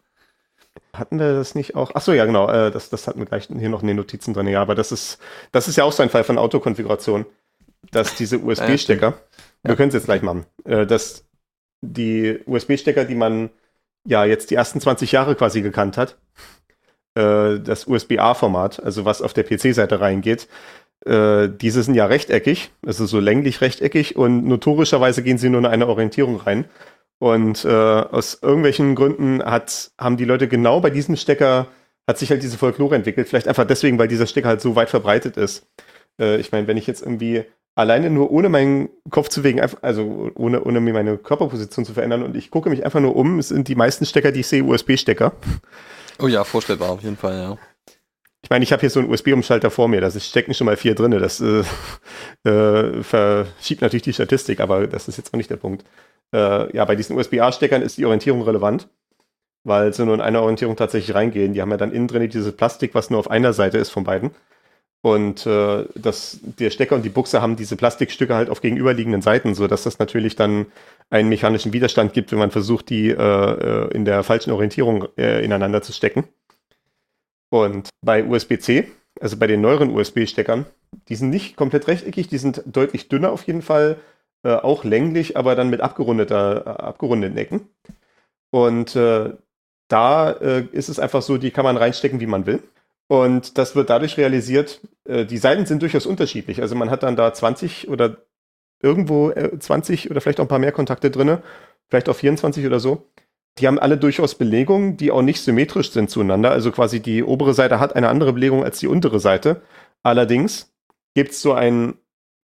[0.92, 1.94] Hatten wir das nicht auch?
[1.94, 2.48] Achso, ja, genau.
[2.48, 4.46] Äh, das, das hatten wir gleich hier noch in den Notizen drin.
[4.46, 5.18] Ja, aber das ist,
[5.50, 7.26] das ist ja auch so ein Fall von Autokonfiguration,
[7.90, 9.14] dass diese USB-Stecker,
[9.62, 11.26] wir können es jetzt gleich machen, äh, dass
[11.82, 13.50] die USB-Stecker, die man
[14.06, 16.18] ja jetzt die ersten 20 Jahre quasi gekannt hat,
[17.14, 20.48] äh, das USB-A-Format, also was auf der PC-Seite reingeht,
[21.06, 25.66] äh, diese sind ja rechteckig, also so länglich rechteckig und notorischerweise gehen sie nur in
[25.66, 26.66] eine Orientierung rein.
[27.18, 31.66] Und äh, aus irgendwelchen Gründen hat, haben die Leute genau bei diesem Stecker,
[32.06, 33.28] hat sich halt diese Folklore entwickelt.
[33.28, 35.66] Vielleicht einfach deswegen, weil dieser Stecker halt so weit verbreitet ist.
[36.18, 37.44] Äh, ich meine, wenn ich jetzt irgendwie
[37.80, 42.22] alleine nur ohne meinen Kopf zu wegen, also ohne, ohne mir meine Körperposition zu verändern
[42.22, 44.62] und ich gucke mich einfach nur um, es sind die meisten Stecker, die ich sehe,
[44.62, 45.32] USB-Stecker.
[46.20, 47.58] Oh ja, vorstellbar auf jeden Fall, ja.
[48.42, 50.94] Ich meine, ich habe hier so einen USB-Umschalter vor mir, da stecken schon mal vier
[50.94, 51.10] drin.
[51.12, 51.62] Das äh,
[52.48, 55.84] äh, verschiebt natürlich die Statistik, aber das ist jetzt auch nicht der Punkt.
[56.34, 58.88] Äh, ja, bei diesen USB-A-Steckern ist die Orientierung relevant,
[59.64, 61.52] weil sie nur in einer Orientierung tatsächlich reingehen.
[61.52, 64.04] Die haben ja dann innen drin dieses Plastik, was nur auf einer Seite ist von
[64.04, 64.30] beiden.
[65.02, 69.54] Und äh, das, der Stecker und die Buchse haben diese Plastikstücke halt auf gegenüberliegenden Seiten,
[69.54, 70.66] sodass das natürlich dann
[71.08, 75.42] einen mechanischen Widerstand gibt, wenn man versucht, die äh, äh in der falschen Orientierung äh,
[75.42, 76.24] ineinander zu stecken.
[77.50, 78.88] Und bei USB-C,
[79.20, 80.66] also bei den neueren USB-Steckern,
[81.08, 83.98] die sind nicht komplett rechteckig, die sind deutlich dünner auf jeden Fall,
[84.42, 87.68] äh, auch länglich, aber dann mit abgerundeter, äh, abgerundeten Ecken.
[88.50, 89.32] Und äh,
[89.88, 92.62] da äh, ist es einfach so, die kann man reinstecken, wie man will.
[93.10, 96.62] Und das wird dadurch realisiert, äh, die Seiten sind durchaus unterschiedlich.
[96.62, 98.18] Also man hat dann da 20 oder
[98.80, 101.38] irgendwo 20 äh, oder vielleicht auch ein paar mehr Kontakte drin,
[101.88, 103.10] vielleicht auch 24 oder so.
[103.58, 106.52] Die haben alle durchaus Belegungen, die auch nicht symmetrisch sind zueinander.
[106.52, 109.60] Also quasi die obere Seite hat eine andere Belegung als die untere Seite.
[110.04, 110.72] Allerdings
[111.16, 111.98] gibt es so einen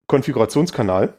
[0.09, 1.15] Konfigurationskanal.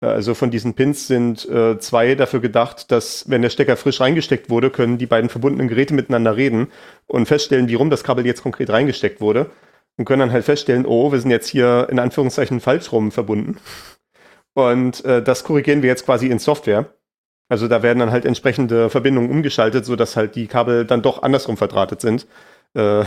[0.00, 4.48] Also von diesen Pins sind äh, zwei dafür gedacht, dass wenn der Stecker frisch reingesteckt
[4.48, 6.68] wurde, können die beiden verbundenen Geräte miteinander reden
[7.06, 9.50] und feststellen, wie rum das Kabel jetzt konkret reingesteckt wurde.
[9.98, 13.58] Und können dann halt feststellen, oh, wir sind jetzt hier in Anführungszeichen falsch rum verbunden.
[14.54, 16.94] Und äh, das korrigieren wir jetzt quasi in Software.
[17.50, 21.58] Also da werden dann halt entsprechende Verbindungen umgeschaltet, sodass halt die Kabel dann doch andersrum
[21.58, 22.26] verdrahtet sind.
[22.74, 23.04] Äh,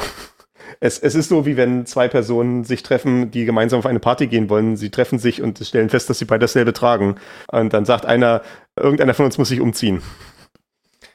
[0.79, 4.27] es, es ist so, wie wenn zwei Personen sich treffen, die gemeinsam auf eine Party
[4.27, 4.75] gehen wollen.
[4.75, 7.15] Sie treffen sich und stellen fest, dass sie beide dasselbe tragen.
[7.51, 8.41] Und dann sagt einer,
[8.75, 10.01] irgendeiner von uns muss sich umziehen.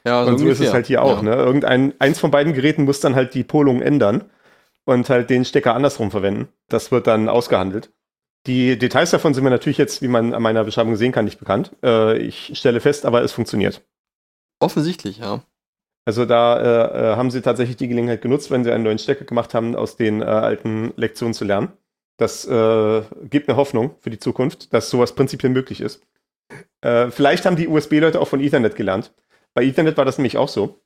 [0.05, 0.63] Ja, so und so ungefähr.
[0.63, 1.17] ist es halt hier auch.
[1.17, 1.29] Ja.
[1.29, 1.35] Ne?
[1.35, 4.25] Irgendein, eins von beiden Geräten muss dann halt die Polung ändern
[4.85, 6.47] und halt den Stecker andersrum verwenden.
[6.67, 7.91] Das wird dann ausgehandelt.
[8.47, 11.39] Die Details davon sind mir natürlich jetzt, wie man an meiner Beschreibung sehen kann, nicht
[11.39, 11.75] bekannt.
[11.83, 13.81] Äh, ich stelle fest, aber es funktioniert.
[14.59, 15.43] Offensichtlich, ja.
[16.09, 19.25] Also da äh, äh, haben sie tatsächlich die Gelegenheit genutzt, wenn sie einen neuen Stecker
[19.25, 21.71] gemacht haben, aus den äh, alten Lektionen zu lernen.
[22.17, 26.01] Das äh, gibt mir Hoffnung für die Zukunft, dass sowas prinzipiell möglich ist.
[26.81, 29.13] Äh, vielleicht haben die USB-Leute auch von Ethernet gelernt.
[29.53, 30.79] Bei Ethernet war das nämlich auch so.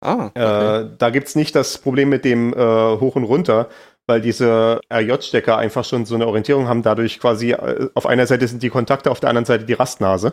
[0.00, 0.90] Ah, okay.
[0.98, 3.68] da gibt es nicht das Problem mit dem Hoch und Runter,
[4.06, 8.48] weil diese RJ-Stecker einfach schon so eine Orientierung haben, dadurch quasi äh, auf einer Seite
[8.48, 10.32] sind die Kontakte, auf der anderen Seite die Rastnase.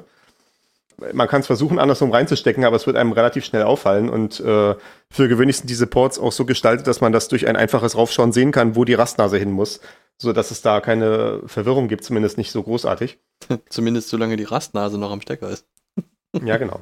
[1.14, 4.76] Man kann es versuchen, andersrum reinzustecken, aber es wird einem relativ schnell auffallen und äh,
[5.12, 8.32] für gewöhnlich sind diese Ports auch so gestaltet, dass man das durch ein einfaches Raufschauen
[8.32, 9.80] sehen kann, wo die Rastnase hin muss,
[10.18, 13.20] so dass es da keine Verwirrung gibt, zumindest nicht so großartig.
[13.70, 15.66] zumindest solange die Rastnase noch am Stecker ist.
[16.44, 16.82] ja, genau.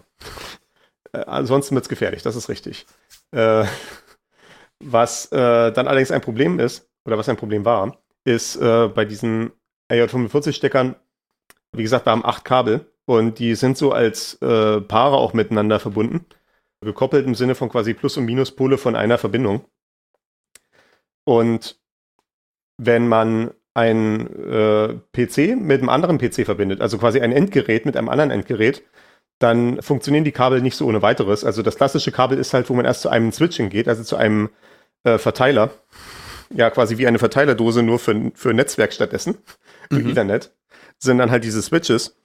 [1.14, 2.86] Äh, ansonsten wird es gefährlich, das ist richtig.
[3.32, 3.66] Äh,
[4.80, 9.06] Was äh, dann allerdings ein Problem ist, oder was ein Problem war, ist äh, bei
[9.06, 9.52] diesen
[9.90, 10.96] AJ45-Steckern,
[11.72, 15.80] wie gesagt, wir haben acht Kabel und die sind so als äh, Paare auch miteinander
[15.80, 16.26] verbunden.
[16.82, 19.66] Gekoppelt im Sinne von quasi Plus- und Minuspole von einer Verbindung.
[21.24, 21.80] Und
[22.78, 27.96] wenn man ein äh, PC mit einem anderen PC verbindet, also quasi ein Endgerät mit
[27.96, 28.84] einem anderen Endgerät,
[29.40, 31.46] dann funktionieren die Kabel nicht so ohne weiteres.
[31.46, 34.18] Also das klassische Kabel ist halt, wo man erst zu einem Switching geht, also zu
[34.18, 34.50] einem
[35.04, 35.72] äh, Verteiler.
[36.54, 39.38] Ja, quasi wie eine Verteilerdose, nur für, für Netzwerk stattdessen,
[39.90, 40.10] für mhm.
[40.10, 40.54] Ethernet,
[40.98, 42.18] sind dann halt diese Switches.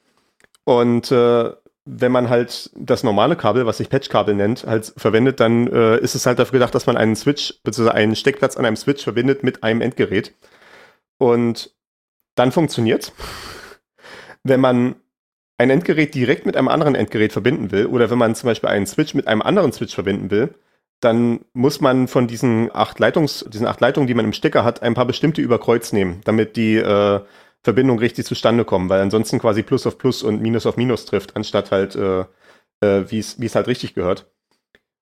[0.65, 1.53] Und äh,
[1.85, 6.15] wenn man halt das normale Kabel, was sich Patchkabel nennt, halt verwendet, dann äh, ist
[6.15, 9.43] es halt dafür gedacht, dass man einen Switch, beziehungsweise einen Steckplatz an einem Switch verbindet
[9.43, 10.35] mit einem Endgerät.
[11.19, 11.75] Und
[12.37, 13.13] dann funktioniert's.
[14.45, 14.97] Wenn man
[15.59, 18.87] ein Endgerät direkt mit einem anderen Endgerät verbinden will, oder wenn man zum Beispiel einen
[18.87, 20.55] Switch mit einem anderen Switch verbinden will,
[21.01, 24.83] dann muss man von diesen acht Leitungs, diesen acht Leitungen, die man im Stecker hat,
[24.83, 27.21] ein paar bestimmte über Kreuz nehmen, damit die äh,
[27.63, 31.37] Verbindung richtig zustande kommen, weil ansonsten quasi Plus auf Plus und Minus auf Minus trifft,
[31.37, 32.21] anstatt halt, äh,
[32.81, 34.31] äh, wie es halt richtig gehört.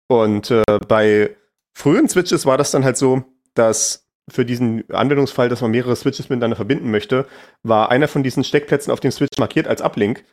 [0.08, 1.36] Und äh, bei
[1.74, 6.28] frühen Switches war das dann halt so, dass für diesen Anwendungsfall, dass man mehrere Switches
[6.28, 7.26] miteinander verbinden möchte,
[7.62, 10.24] war einer von diesen Steckplätzen auf dem Switch markiert als Ablink.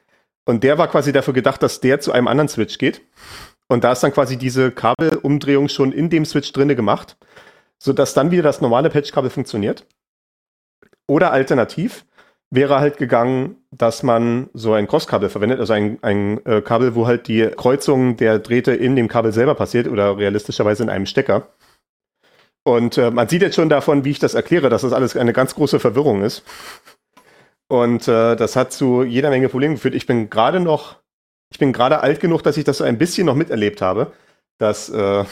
[0.46, 3.02] Und der war quasi dafür gedacht, dass der zu einem anderen Switch geht.
[3.68, 7.18] Und da ist dann quasi diese Kabelumdrehung schon in dem Switch drinne gemacht,
[7.78, 9.86] sodass dann wieder das normale Patchkabel funktioniert.
[11.08, 12.06] Oder alternativ,
[12.54, 17.08] wäre halt gegangen, dass man so ein Crosskabel verwendet, also ein, ein äh, Kabel, wo
[17.08, 21.48] halt die Kreuzung der Drähte in dem Kabel selber passiert oder realistischerweise in einem Stecker.
[22.64, 25.34] Und äh, man sieht jetzt schon davon, wie ich das erkläre, dass das alles eine
[25.34, 26.44] ganz große Verwirrung ist.
[27.68, 29.96] Und äh, das hat zu jeder Menge Problemen geführt.
[29.96, 30.98] Ich bin gerade noch,
[31.52, 34.14] ich bin gerade alt genug, dass ich das so ein bisschen noch miterlebt habe,
[34.60, 35.26] dass äh,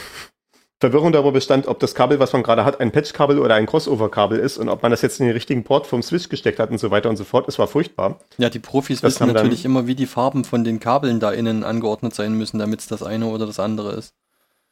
[0.82, 4.40] Verwirrung darüber bestand, ob das Kabel, was man gerade hat, ein Patchkabel oder ein Crossover-Kabel
[4.40, 6.78] ist und ob man das jetzt in den richtigen Port vom Switch gesteckt hat und
[6.78, 7.46] so weiter und so fort.
[7.46, 8.18] Es war furchtbar.
[8.36, 11.62] Ja, die Profis das wissen natürlich immer, wie die Farben von den Kabeln da innen
[11.62, 14.12] angeordnet sein müssen, damit es das eine oder das andere ist.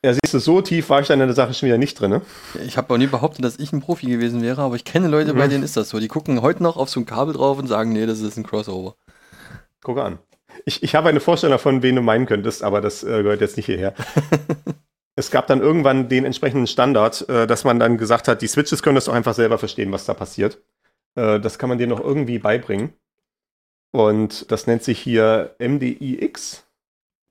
[0.04, 2.10] Ja, siehst du, so tief war ich dann in der Sache schon wieder nicht drin.
[2.10, 2.22] Ne?
[2.66, 5.32] Ich habe auch nie behauptet, dass ich ein Profi gewesen wäre, aber ich kenne Leute,
[5.32, 5.38] mhm.
[5.38, 6.00] bei denen ist das so.
[6.00, 8.42] Die gucken heute noch auf so ein Kabel drauf und sagen, nee, das ist ein
[8.42, 8.96] Crossover.
[9.80, 10.18] Guck an.
[10.64, 13.56] Ich, ich habe eine Vorstellung davon, wen du meinen könntest, aber das äh, gehört jetzt
[13.56, 13.94] nicht hierher.
[15.20, 18.82] es gab dann irgendwann den entsprechenden Standard, äh, dass man dann gesagt hat, die Switches
[18.82, 20.58] können das doch einfach selber verstehen, was da passiert.
[21.14, 22.94] Äh, das kann man denen noch irgendwie beibringen.
[23.92, 26.64] Und das nennt sich hier MDIX.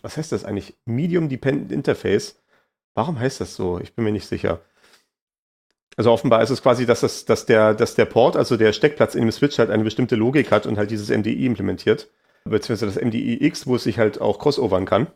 [0.01, 0.77] Was heißt das eigentlich?
[0.85, 2.41] Medium Dependent Interface.
[2.95, 3.79] Warum heißt das so?
[3.79, 4.61] Ich bin mir nicht sicher.
[5.97, 9.15] Also offenbar ist es quasi, dass, das, dass, der, dass der Port, also der Steckplatz
[9.15, 12.09] in dem Switch halt eine bestimmte Logik hat und halt dieses MDI implementiert.
[12.45, 15.07] Beziehungsweise das MDIX, wo es sich halt auch crossovern kann.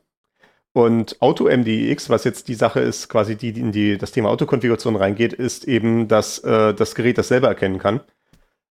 [0.73, 4.95] Und AutoMDX, was jetzt die Sache ist, quasi die, die in die, das Thema Autokonfiguration
[4.95, 8.01] reingeht, ist eben, dass äh, das Gerät das selber erkennen kann.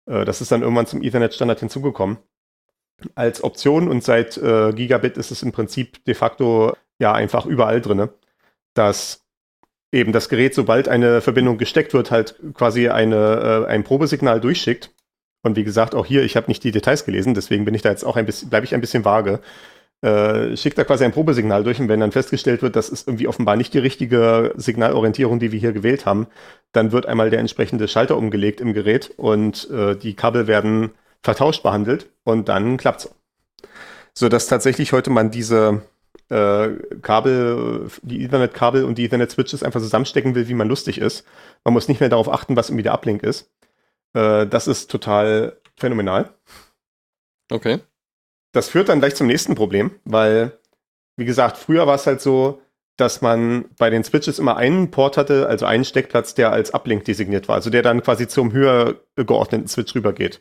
[0.06, 2.18] Äh, das ist dann irgendwann zum Ethernet-Standard hinzugekommen.
[3.14, 7.80] Als Option und seit äh, Gigabit ist es im Prinzip de facto ja einfach überall
[7.80, 8.08] drin,
[8.74, 9.24] dass
[9.92, 14.90] eben das Gerät, sobald eine Verbindung gesteckt wird, halt quasi eine, äh, ein Probesignal durchschickt.
[15.42, 17.90] Und wie gesagt, auch hier, ich habe nicht die Details gelesen, deswegen bin ich da
[17.90, 19.40] jetzt auch ein bisschen, bleibe ich ein bisschen vage
[20.02, 23.28] äh, schickt da quasi ein Probesignal durch und wenn dann festgestellt wird, das ist irgendwie
[23.28, 26.26] offenbar nicht die richtige Signalorientierung, die wir hier gewählt haben,
[26.72, 30.90] dann wird einmal der entsprechende Schalter umgelegt im Gerät und äh, die Kabel werden
[31.22, 33.14] vertauscht behandelt und dann klappt's.
[34.12, 35.82] So dass tatsächlich heute man diese
[36.28, 41.24] äh, Kabel, die Ethernet-Kabel und die Ethernet-Switches einfach zusammenstecken will, wie man lustig ist.
[41.64, 43.50] Man muss nicht mehr darauf achten, was irgendwie der Uplink ist.
[44.14, 46.30] Äh, das ist total phänomenal.
[47.50, 47.80] Okay.
[48.52, 50.58] Das führt dann gleich zum nächsten Problem, weil,
[51.16, 52.60] wie gesagt, früher war es halt so,
[52.96, 57.04] dass man bei den Switches immer einen Port hatte, also einen Steckplatz, der als Uplink
[57.04, 60.40] designiert war, also der dann quasi zum höher geordneten Switch rübergeht.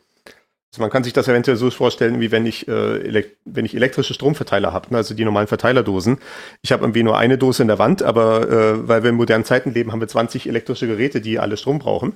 [0.73, 4.13] Also man kann sich das eventuell so vorstellen, wie wenn ich, äh, wenn ich elektrische
[4.13, 4.97] Stromverteiler habe, ne?
[4.97, 6.19] also die normalen Verteilerdosen.
[6.61, 9.43] Ich habe irgendwie nur eine Dose in der Wand, aber äh, weil wir in modernen
[9.43, 12.15] Zeiten leben, haben wir 20 elektrische Geräte, die alle Strom brauchen.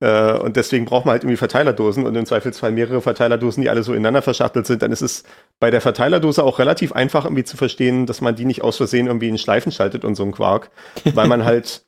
[0.00, 3.82] Äh, und deswegen braucht man halt irgendwie Verteilerdosen und im Zweifelsfall mehrere Verteilerdosen, die alle
[3.82, 4.82] so ineinander verschachtelt sind.
[4.82, 5.24] Dann ist es
[5.58, 9.06] bei der Verteilerdose auch relativ einfach irgendwie zu verstehen, dass man die nicht aus Versehen
[9.06, 10.70] irgendwie in Schleifen schaltet und so ein Quark,
[11.14, 11.84] weil man halt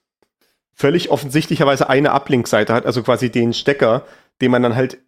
[0.75, 4.05] völlig offensichtlicherweise eine Uplink-Seite hat, also quasi den Stecker,
[4.41, 4.99] den man dann halt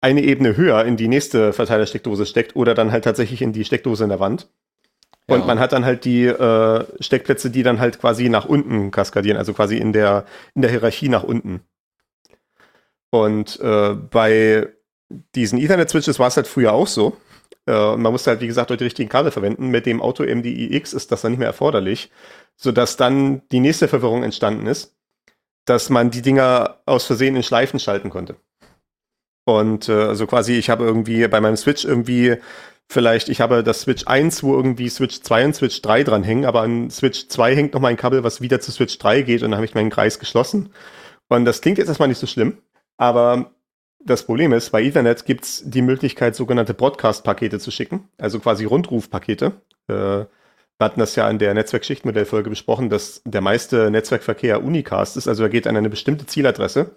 [0.00, 4.04] eine Ebene höher in die nächste Verteilersteckdose steckt oder dann halt tatsächlich in die Steckdose
[4.04, 4.48] in der Wand.
[5.28, 5.34] Ja.
[5.34, 9.36] Und man hat dann halt die äh, Steckplätze, die dann halt quasi nach unten kaskadieren,
[9.36, 11.62] also quasi in der, in der Hierarchie nach unten.
[13.10, 14.68] Und äh, bei
[15.34, 17.16] diesen Ethernet-Switches war es halt früher auch so,
[17.68, 19.68] Äh, man muss halt, wie gesagt, die richtigen Kabel verwenden.
[19.68, 22.10] Mit dem Auto MDI-X ist das dann nicht mehr erforderlich,
[22.56, 24.96] sodass dann die nächste Verwirrung entstanden ist,
[25.66, 28.36] dass man die Dinger aus Versehen in Schleifen schalten konnte.
[29.46, 32.36] Und äh, also quasi, ich habe irgendwie bei meinem Switch irgendwie
[32.90, 36.46] vielleicht, ich habe das Switch 1, wo irgendwie Switch 2 und Switch 3 dran hängen,
[36.46, 39.42] aber an Switch 2 hängt noch mal ein Kabel, was wieder zu Switch 3 geht
[39.42, 40.72] und dann habe ich meinen Kreis geschlossen.
[41.28, 42.58] Und das klingt jetzt erstmal nicht so schlimm,
[42.98, 43.52] aber
[44.00, 48.64] das Problem ist, bei Ethernet gibt es die Möglichkeit, sogenannte Broadcast-Pakete zu schicken, also quasi
[48.64, 49.52] Rundrufpakete.
[49.88, 55.26] Äh, wir hatten das ja in der Netzwerkschichtmodellfolge besprochen, dass der meiste Netzwerkverkehr Unicast ist,
[55.26, 56.96] also er geht an eine bestimmte Zieladresse.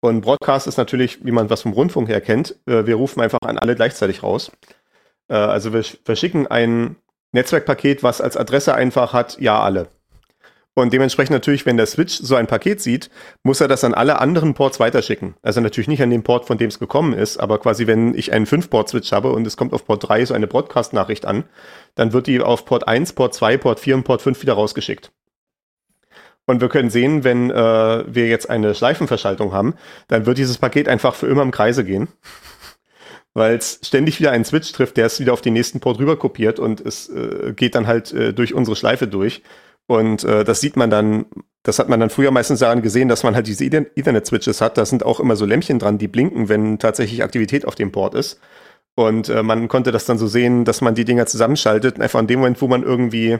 [0.00, 3.38] Und Broadcast ist natürlich, wie man was vom Rundfunk her kennt, äh, wir rufen einfach
[3.42, 4.50] an alle gleichzeitig raus.
[5.28, 6.96] Äh, also wir verschicken ein
[7.32, 9.88] Netzwerkpaket, was als Adresse einfach hat, ja alle.
[10.74, 13.10] Und dementsprechend natürlich, wenn der Switch so ein Paket sieht,
[13.42, 15.34] muss er das an alle anderen Ports weiterschicken.
[15.42, 18.32] Also natürlich nicht an den Port, von dem es gekommen ist, aber quasi, wenn ich
[18.32, 21.44] einen 5-Port-Switch habe und es kommt auf Port 3 so eine Broadcast-Nachricht an,
[21.94, 25.12] dann wird die auf Port 1, Port 2, Port 4 und Port 5 wieder rausgeschickt.
[26.46, 27.54] Und wir können sehen, wenn äh,
[28.06, 29.74] wir jetzt eine Schleifenverschaltung haben,
[30.08, 32.08] dann wird dieses Paket einfach für immer im Kreise gehen.
[33.34, 36.18] Weil es ständig wieder einen Switch trifft, der es wieder auf den nächsten Port rüber
[36.18, 39.42] kopiert und es äh, geht dann halt äh, durch unsere Schleife durch.
[39.86, 41.26] Und äh, das sieht man dann,
[41.62, 44.78] das hat man dann früher meistens daran gesehen, dass man halt diese Ethernet-Switches hat.
[44.78, 48.14] Da sind auch immer so Lämpchen dran, die blinken, wenn tatsächlich Aktivität auf dem Port
[48.14, 48.40] ist.
[48.94, 51.96] Und äh, man konnte das dann so sehen, dass man die Dinger zusammenschaltet.
[51.96, 53.38] Und einfach in dem Moment, wo man irgendwie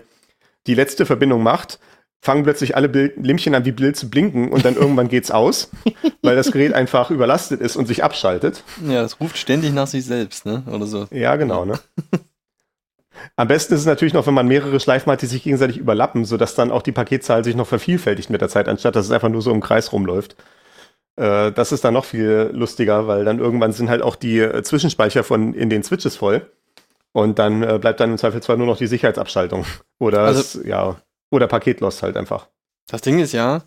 [0.67, 1.79] die letzte Verbindung macht,
[2.23, 5.71] fangen plötzlich alle Bild Lämpchen an wie Bild zu blinken und dann irgendwann geht's aus,
[6.23, 8.63] weil das Gerät einfach überlastet ist und sich abschaltet.
[8.87, 10.63] Ja, das ruft ständig nach sich selbst, ne?
[10.71, 11.09] Oder so.
[11.11, 11.79] Ja, genau, ne?
[13.37, 16.25] Am besten ist es natürlich noch, wenn man mehrere Schleifen hat, die sich gegenseitig überlappen,
[16.25, 19.29] sodass dann auch die Paketzahl sich noch vervielfältigt mit der Zeit, anstatt dass es einfach
[19.29, 20.37] nur so im Kreis rumläuft.
[21.17, 24.63] Äh, das ist dann noch viel lustiger, weil dann irgendwann sind halt auch die äh,
[24.63, 26.51] Zwischenspeicher von in den Switches voll.
[27.13, 29.67] Und dann äh, bleibt dann im Zweifelsfall nur noch die Sicherheitsabschaltung.
[29.99, 30.97] Oder also, es, ja,
[31.31, 32.49] oder Paketlost halt einfach.
[32.89, 33.63] Das Ding ist ja,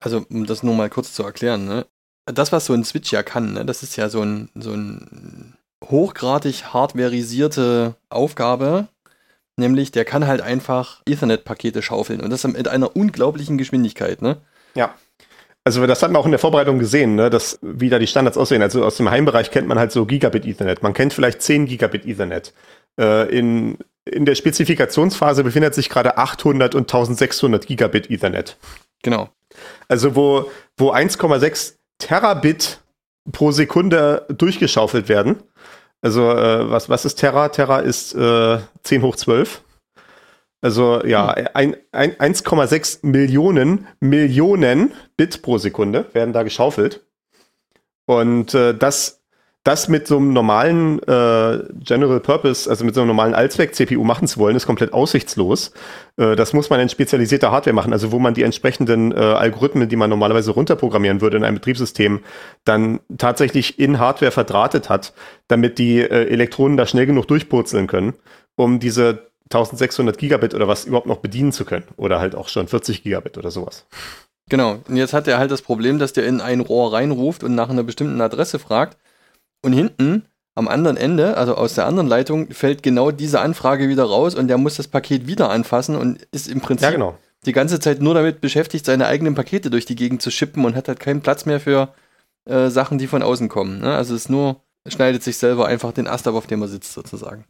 [0.00, 1.86] also um das nur mal kurz zu erklären, ne?
[2.26, 5.54] Das, was so ein Switch ja kann, ne, das ist ja so ein, so ein
[5.84, 8.88] hochgradig hardwareisierte Aufgabe,
[9.56, 14.38] nämlich der kann halt einfach Ethernet-Pakete schaufeln und das mit einer unglaublichen Geschwindigkeit, ne?
[14.74, 14.94] Ja.
[15.66, 18.36] Also das hat man auch in der Vorbereitung gesehen, ne, dass wie da die Standards
[18.36, 18.60] aussehen.
[18.60, 20.82] Also aus dem Heimbereich kennt man halt so Gigabit Ethernet.
[20.82, 22.52] Man kennt vielleicht 10 Gigabit Ethernet.
[23.00, 28.58] Äh, in, in der Spezifikationsphase befindet sich gerade 800 und 1600 Gigabit Ethernet.
[29.02, 29.30] Genau.
[29.88, 32.80] Also wo, wo 1,6 Terabit
[33.32, 35.42] pro Sekunde durchgeschaufelt werden.
[36.04, 37.48] Also äh, was, was ist Terra?
[37.48, 39.62] Terra ist äh, 10 hoch 12.
[40.60, 41.76] Also ja, hm.
[41.92, 47.06] 1,6 Millionen Millionen Bit pro Sekunde werden da geschaufelt.
[48.04, 49.23] Und äh, das
[49.64, 54.28] das mit so einem normalen äh, General Purpose, also mit so einem normalen Allzweck-CPU machen
[54.28, 55.72] zu wollen, ist komplett aussichtslos.
[56.18, 59.88] Äh, das muss man in spezialisierter Hardware machen, also wo man die entsprechenden äh, Algorithmen,
[59.88, 62.20] die man normalerweise runterprogrammieren würde in einem Betriebssystem,
[62.64, 65.14] dann tatsächlich in Hardware verdrahtet hat,
[65.48, 68.12] damit die äh, Elektronen da schnell genug durchpurzeln können,
[68.56, 71.86] um diese 1600 Gigabit oder was überhaupt noch bedienen zu können.
[71.96, 73.86] Oder halt auch schon 40 Gigabit oder sowas.
[74.50, 74.80] Genau.
[74.86, 77.70] Und jetzt hat er halt das Problem, dass der in ein Rohr reinruft und nach
[77.70, 78.98] einer bestimmten Adresse fragt
[79.64, 84.04] und hinten am anderen Ende, also aus der anderen Leitung, fällt genau diese Anfrage wieder
[84.04, 87.18] raus und der muss das Paket wieder anfassen und ist im Prinzip ja, genau.
[87.44, 90.76] die ganze Zeit nur damit beschäftigt, seine eigenen Pakete durch die Gegend zu schippen und
[90.76, 91.92] hat halt keinen Platz mehr für
[92.44, 93.80] äh, Sachen, die von außen kommen.
[93.80, 93.94] Ne?
[93.94, 96.92] Also es ist nur, schneidet sich selber einfach den Ast ab, auf dem er sitzt,
[96.92, 97.44] sozusagen.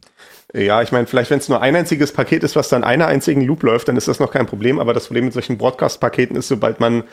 [0.53, 3.41] Ja, ich meine, vielleicht wenn es nur ein einziges Paket ist, was dann einer einzigen
[3.41, 6.47] Loop läuft, dann ist das noch kein Problem, aber das Problem mit solchen Broadcast-Paketen ist,
[6.47, 7.03] sobald man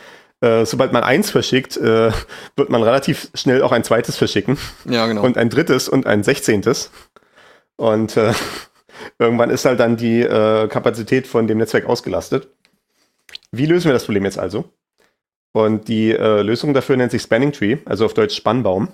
[0.43, 2.11] äh, sobald man eins verschickt, äh,
[2.57, 4.59] wird man relativ schnell auch ein zweites verschicken.
[4.85, 5.23] Ja, genau.
[5.23, 6.91] Und ein drittes und ein sechzehntes.
[7.77, 8.33] Und äh,
[9.21, 12.49] irgendwann ist halt dann die äh, Kapazität von dem Netzwerk ausgelastet.
[13.53, 14.65] Wie lösen wir das Problem jetzt also?
[15.53, 18.89] Und die äh, Lösung dafür nennt sich Spanning Tree, also auf Deutsch Spannbaum.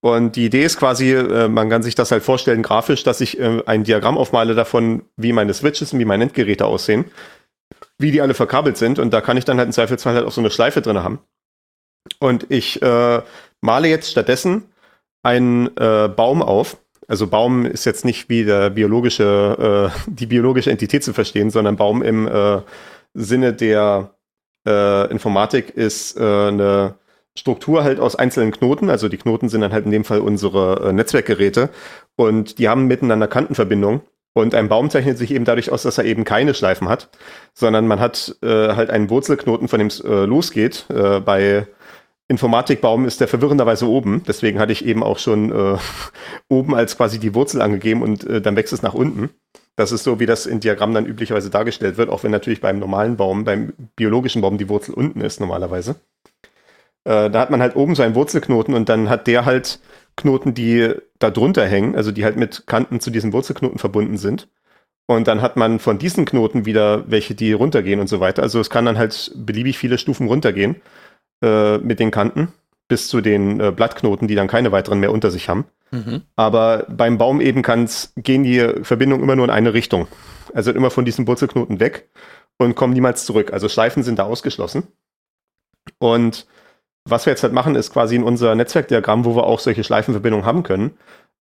[0.00, 1.12] Und die Idee ist quasi,
[1.48, 5.52] man kann sich das halt vorstellen grafisch, dass ich ein Diagramm aufmale davon, wie meine
[5.54, 7.06] Switches und wie meine Endgeräte aussehen
[7.98, 8.98] wie die alle verkabelt sind.
[8.98, 11.20] Und da kann ich dann halt im Zweifelsfall halt auch so eine Schleife drin haben.
[12.20, 13.22] Und ich äh,
[13.60, 14.64] male jetzt stattdessen
[15.22, 16.78] einen äh, Baum auf.
[17.06, 21.76] Also Baum ist jetzt nicht wie der biologische, äh, die biologische Entität zu verstehen, sondern
[21.76, 22.60] Baum im äh,
[23.14, 24.14] Sinne der
[24.66, 26.94] äh, Informatik ist äh, eine
[27.36, 28.90] Struktur halt aus einzelnen Knoten.
[28.90, 31.70] Also die Knoten sind dann halt in dem Fall unsere äh, Netzwerkgeräte
[32.16, 34.00] und die haben miteinander Kantenverbindungen.
[34.34, 37.08] Und ein Baum zeichnet sich eben dadurch aus, dass er eben keine Schleifen hat,
[37.54, 40.86] sondern man hat äh, halt einen Wurzelknoten, von dem es äh, losgeht.
[40.90, 41.66] Äh, bei
[42.28, 44.22] Informatikbaum ist der verwirrenderweise oben.
[44.28, 45.78] Deswegen hatte ich eben auch schon äh,
[46.48, 49.30] oben als quasi die Wurzel angegeben und äh, dann wächst es nach unten.
[49.76, 52.78] Das ist so, wie das in Diagrammen dann üblicherweise dargestellt wird, auch wenn natürlich beim
[52.78, 55.96] normalen Baum, beim biologischen Baum die Wurzel unten ist normalerweise.
[57.04, 59.80] Äh, da hat man halt oben so einen Wurzelknoten und dann hat der halt
[60.18, 64.48] Knoten, die da drunter hängen, also die halt mit Kanten zu diesem Wurzelknoten verbunden sind.
[65.06, 68.42] Und dann hat man von diesen Knoten wieder welche, die runtergehen und so weiter.
[68.42, 70.76] Also es kann dann halt beliebig viele Stufen runtergehen
[71.42, 72.52] äh, mit den Kanten
[72.88, 75.64] bis zu den äh, Blattknoten, die dann keine weiteren mehr unter sich haben.
[75.90, 76.22] Mhm.
[76.36, 80.08] Aber beim Baum eben kann's, gehen die Verbindungen immer nur in eine Richtung.
[80.52, 82.08] Also immer von diesem Wurzelknoten weg
[82.58, 83.52] und kommen niemals zurück.
[83.52, 84.88] Also Schleifen sind da ausgeschlossen.
[85.98, 86.46] Und
[87.10, 90.46] was wir jetzt halt machen, ist quasi in unser Netzwerkdiagramm, wo wir auch solche Schleifenverbindungen
[90.46, 90.92] haben können,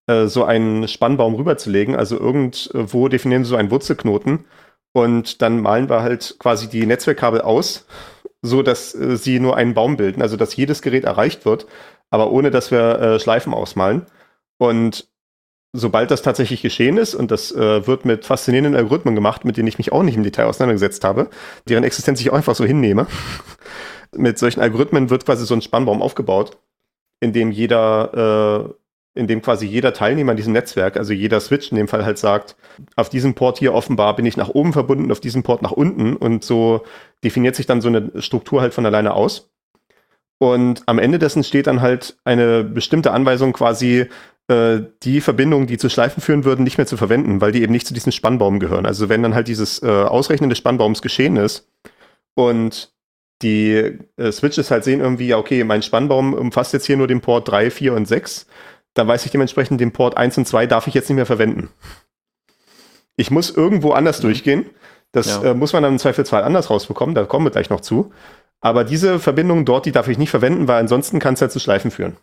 [0.07, 1.95] äh, so einen Spannbaum rüberzulegen.
[1.95, 4.45] Also irgendwo definieren wir so einen Wurzelknoten
[4.93, 7.86] und dann malen wir halt quasi die Netzwerkkabel aus,
[8.41, 11.68] so dass äh, sie nur einen Baum bilden, also dass jedes Gerät erreicht wird,
[12.09, 14.05] aber ohne dass wir äh, Schleifen ausmalen.
[14.57, 15.07] Und
[15.74, 19.68] sobald das tatsächlich geschehen ist, und das äh, wird mit faszinierenden Algorithmen gemacht, mit denen
[19.68, 21.30] ich mich auch nicht im Detail auseinandergesetzt habe,
[21.68, 23.07] deren Existenz ich auch einfach so hinnehme,
[24.18, 26.57] mit solchen Algorithmen wird quasi so ein Spannbaum aufgebaut,
[27.20, 28.74] in dem jeder,
[29.15, 32.05] äh, in dem quasi jeder Teilnehmer in diesem Netzwerk, also jeder Switch in dem Fall
[32.05, 32.55] halt sagt,
[32.95, 36.15] auf diesem Port hier offenbar bin ich nach oben verbunden, auf diesem Port nach unten
[36.15, 36.84] und so
[37.24, 39.49] definiert sich dann so eine Struktur halt von alleine aus.
[40.39, 44.07] Und am Ende dessen steht dann halt eine bestimmte Anweisung quasi,
[44.49, 47.74] äh, die Verbindungen, die zu Schleifen führen würden, nicht mehr zu verwenden, weil die eben
[47.74, 48.86] nicht zu diesem Spannbaum gehören.
[48.86, 51.68] Also wenn dann halt dieses äh, Ausrechnen des Spannbaums geschehen ist
[52.36, 52.93] und
[53.42, 57.22] die äh, Switches halt sehen irgendwie, ja, okay, mein Spannbaum umfasst jetzt hier nur den
[57.22, 58.48] Port 3, 4 und 6,
[58.94, 61.70] dann weiß ich dementsprechend, den Port 1 und 2 darf ich jetzt nicht mehr verwenden.
[63.16, 64.24] Ich muss irgendwo anders mhm.
[64.24, 64.66] durchgehen.
[65.12, 65.52] Das ja.
[65.52, 68.12] äh, muss man dann im Zweifelsfall anders rausbekommen, da kommen wir gleich noch zu.
[68.60, 71.60] Aber diese Verbindung dort, die darf ich nicht verwenden, weil ansonsten kann es halt zu
[71.60, 72.18] Schleifen führen.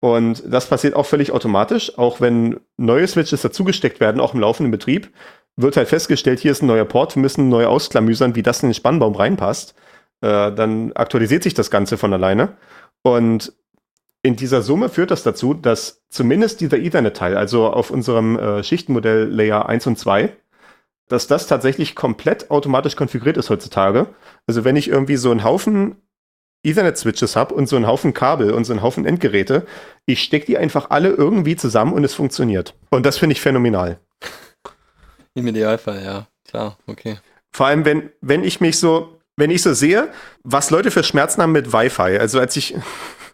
[0.00, 4.70] Und das passiert auch völlig automatisch, auch wenn neue Switches dazugesteckt werden, auch im laufenden
[4.70, 5.10] Betrieb,
[5.56, 8.68] wird halt festgestellt, hier ist ein neuer Port, wir müssen neu ausklamüsern, wie das in
[8.68, 9.74] den Spannbaum reinpasst.
[10.20, 12.56] Äh, dann aktualisiert sich das Ganze von alleine.
[13.02, 13.52] Und
[14.22, 19.28] in dieser Summe führt das dazu, dass zumindest dieser Ethernet-Teil, also auf unserem äh, Schichtenmodell
[19.28, 20.34] Layer 1 und 2,
[21.08, 24.06] dass das tatsächlich komplett automatisch konfiguriert ist heutzutage.
[24.46, 25.96] Also wenn ich irgendwie so einen Haufen
[26.64, 29.66] Ethernet-Switches habe und so einen Haufen Kabel und so einen Haufen Endgeräte,
[30.06, 32.74] ich stecke die einfach alle irgendwie zusammen und es funktioniert.
[32.90, 33.98] Und das finde ich phänomenal.
[35.34, 36.26] Im Idealfall, ja.
[36.48, 37.18] Klar, okay.
[37.52, 40.08] Vor allem, wenn, wenn ich mich so, wenn ich so sehe,
[40.42, 42.18] was Leute für Schmerzen haben mit Wi-Fi.
[42.18, 42.74] Also als ich,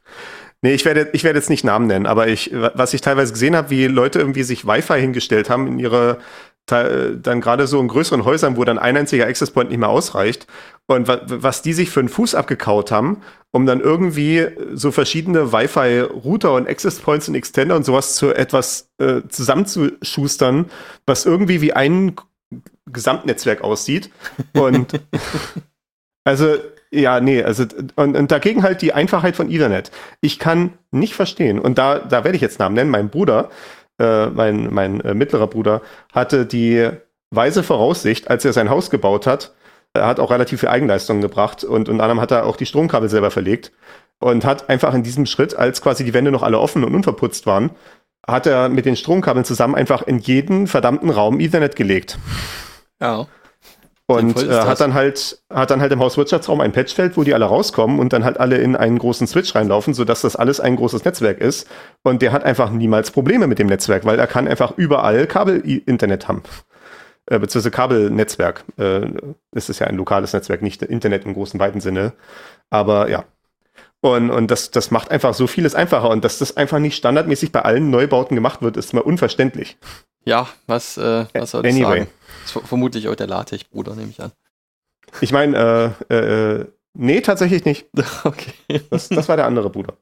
[0.62, 3.57] nee, ich werde, ich werde jetzt nicht Namen nennen, aber ich, was ich teilweise gesehen
[3.57, 6.18] habe, wie Leute irgendwie sich Wi-Fi hingestellt haben in ihre,
[6.66, 10.46] dann gerade so in größeren Häusern, wo dann ein einziger Access Point nicht mehr ausreicht
[10.86, 16.55] und was die sich für einen Fuß abgekaut haben, um dann irgendwie so verschiedene Wi-Fi-Router
[16.55, 20.70] und Access Points und Extender und sowas zu etwas äh, zusammenzuschustern,
[21.07, 22.14] was irgendwie wie ein
[22.86, 24.11] Gesamtnetzwerk aussieht.
[24.53, 24.92] Und
[26.25, 26.57] also,
[26.91, 27.64] ja, nee, also,
[27.97, 29.91] und, und dagegen halt die Einfachheit von Ethernet.
[30.21, 33.51] Ich kann nicht verstehen, und da, da werde ich jetzt Namen nennen, mein Bruder,
[33.99, 36.91] äh, mein, mein äh, mittlerer Bruder, hatte die
[37.31, 39.55] weise Voraussicht, als er sein Haus gebaut hat,
[39.93, 43.09] er hat auch relativ viel Eigenleistung gebracht und unter anderem hat er auch die Stromkabel
[43.09, 43.73] selber verlegt
[44.21, 47.47] und hat einfach in diesem Schritt, als quasi die Wände noch alle offen und unverputzt
[47.47, 47.71] waren,
[48.27, 52.18] hat er mit den Stromkabeln zusammen einfach in jeden verdammten Raum Ethernet gelegt.
[53.01, 53.27] Ja.
[54.11, 57.45] Und äh, hat dann halt, hat dann halt im Hauswirtschaftsraum ein Patchfeld, wo die alle
[57.45, 61.05] rauskommen und dann halt alle in einen großen Switch reinlaufen, sodass das alles ein großes
[61.05, 61.69] Netzwerk ist.
[62.03, 66.27] Und der hat einfach niemals Probleme mit dem Netzwerk, weil er kann einfach überall Kabel-Internet
[66.27, 66.43] haben.
[67.27, 68.65] Äh, beziehungsweise Kabelnetzwerk.
[68.79, 69.03] Äh,
[69.53, 72.13] es ist ja ein lokales Netzwerk, nicht Internet im großen weiten Sinne.
[72.69, 73.25] Aber ja.
[74.03, 76.09] Und, und das, das macht einfach so vieles einfacher.
[76.09, 79.76] Und dass das einfach nicht standardmäßig bei allen Neubauten gemacht wird, ist mal unverständlich.
[80.24, 82.01] Ja, was, äh, was soll ich anyway.
[82.01, 82.11] sagen?
[82.42, 84.32] Das ist vermutlich auch der LaTeX-Bruder, nehme ich an.
[85.20, 87.86] Ich meine, äh, äh, nee, tatsächlich nicht.
[88.24, 88.53] okay.
[88.90, 89.94] Das, das war der andere Bruder.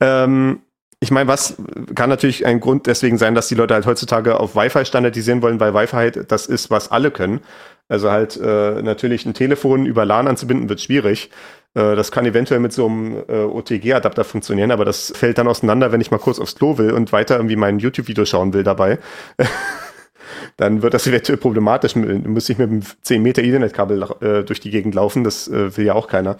[0.00, 0.62] ähm,
[1.00, 1.56] ich meine, was
[1.94, 5.60] kann natürlich ein Grund deswegen sein, dass die Leute halt heutzutage auf Wi-Fi standardisieren wollen,
[5.60, 7.40] weil Wi-Fi halt das ist, was alle können.
[7.88, 11.30] Also halt äh, natürlich ein Telefon über LAN anzubinden wird schwierig.
[11.74, 15.92] Äh, das kann eventuell mit so einem äh, OTG-Adapter funktionieren, aber das fällt dann auseinander,
[15.92, 18.98] wenn ich mal kurz aufs Klo will und weiter irgendwie mein YouTube-Video schauen will dabei.
[20.56, 21.96] dann wird das eventuell problematisch.
[21.96, 25.24] Müsste ich mit einem 10 Meter Ethernet-Kabel äh, durch die Gegend laufen.
[25.24, 26.36] Das äh, will ja auch keiner.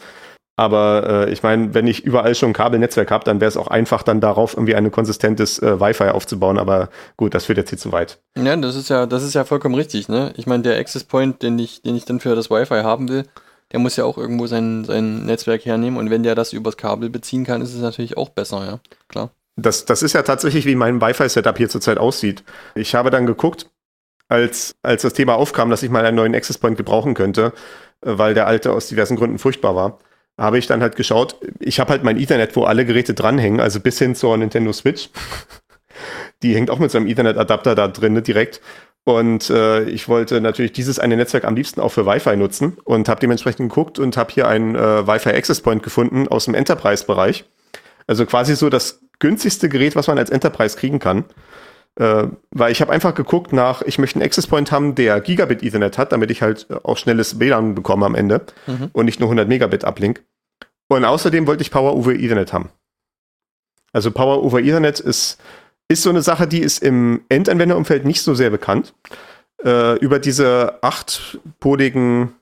[0.57, 3.67] Aber äh, ich meine, wenn ich überall schon ein Kabelnetzwerk habe, dann wäre es auch
[3.67, 6.59] einfach, dann darauf irgendwie ein konsistentes äh, Wi-Fi aufzubauen.
[6.59, 8.21] Aber gut, das führt jetzt hier zu weit.
[8.39, 10.09] Ja, das ist ja, das ist ja vollkommen richtig.
[10.09, 10.33] Ne?
[10.37, 13.25] Ich meine, der Access Point, den ich, den ich dann für das Wi-Fi haben will,
[13.75, 17.11] der muss ja auch irgendwo sein, sein Netzwerk hernehmen und wenn der das übers Kabel
[17.11, 19.31] beziehen kann, ist es natürlich auch besser, ja, klar.
[19.57, 22.45] Das, das ist ja tatsächlich, wie mein Wi-Fi-Setup hier zurzeit aussieht.
[22.77, 23.69] Ich habe dann geguckt,
[24.29, 27.53] als, als das Thema aufkam, dass ich mal einen neuen Access Point gebrauchen könnte,
[28.03, 29.99] äh, weil der alte aus diversen Gründen furchtbar war,
[30.39, 33.81] habe ich dann halt geschaut, ich habe halt mein Ethernet, wo alle Geräte dranhängen, also
[33.81, 35.11] bis hin zur Nintendo Switch.
[36.45, 38.61] Die hängt auch mit so einem Ethernet-Adapter da drin direkt.
[39.05, 43.09] Und äh, ich wollte natürlich dieses eine Netzwerk am liebsten auch für Wi-Fi nutzen und
[43.09, 47.45] habe dementsprechend geguckt und habe hier einen äh, Wi-Fi Access Point gefunden aus dem Enterprise-Bereich.
[48.07, 51.25] Also quasi so das günstigste Gerät, was man als Enterprise kriegen kann.
[51.97, 55.63] Äh, weil ich habe einfach geguckt nach, ich möchte einen Access Point haben, der Gigabit
[55.63, 58.89] Ethernet hat, damit ich halt auch schnelles WLAN bekomme am Ende mhm.
[58.93, 60.25] und nicht nur 100 Megabit Uplink.
[60.89, 62.71] Und außerdem wollte ich Power over Ethernet haben.
[63.93, 65.39] Also Power over Ethernet ist,
[65.89, 68.95] ist so eine Sache, die ist im Endanwenderumfeld nicht so sehr bekannt.
[69.65, 72.35] Äh, über diese achtpodigen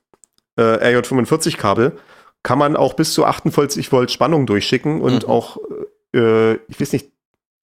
[0.56, 1.92] äh, RJ45-Kabel
[2.42, 5.28] kann man auch bis zu 48 Volt Spannung durchschicken und mhm.
[5.28, 5.58] auch,
[6.14, 7.12] äh, ich weiß nicht,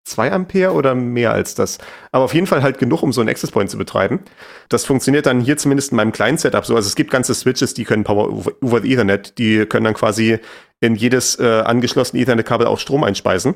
[0.05, 1.77] 2 Ampere oder mehr als das.
[2.11, 4.21] Aber auf jeden Fall halt genug, um so einen Access Point zu betreiben.
[4.69, 6.75] Das funktioniert dann hier zumindest in meinem kleinen Setup so.
[6.75, 9.37] Also es gibt ganze Switches, die können Power over Ethernet.
[9.37, 10.39] Die können dann quasi
[10.79, 13.55] in jedes äh, angeschlossene Ethernet-Kabel auch Strom einspeisen.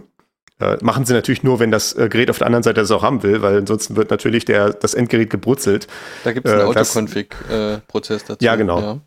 [0.59, 3.03] Äh, machen sie natürlich nur, wenn das äh, Gerät auf der anderen Seite das auch
[3.03, 5.87] haben will, weil ansonsten wird natürlich der, das Endgerät gebrutzelt.
[6.23, 8.45] Da gibt es einen äh, Autoconfig-Prozess dazu.
[8.45, 8.79] Ja, genau.
[8.79, 8.99] Ja.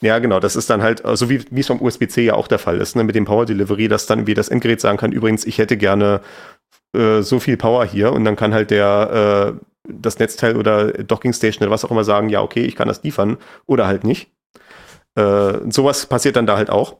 [0.00, 0.40] Ja, genau.
[0.40, 2.80] Das ist dann halt, so also wie, wie es vom USB-C ja auch der Fall
[2.80, 5.58] ist, ne, mit dem Power Delivery, dass dann wie das Endgerät sagen kann, übrigens, ich
[5.58, 6.20] hätte gerne
[6.94, 11.32] äh, so viel Power hier und dann kann halt der äh, das Netzteil oder Docking
[11.32, 14.30] Station oder was auch immer sagen, ja, okay, ich kann das liefern oder halt nicht.
[15.14, 16.98] Äh, sowas passiert dann da halt auch.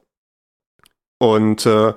[1.18, 1.92] Und äh,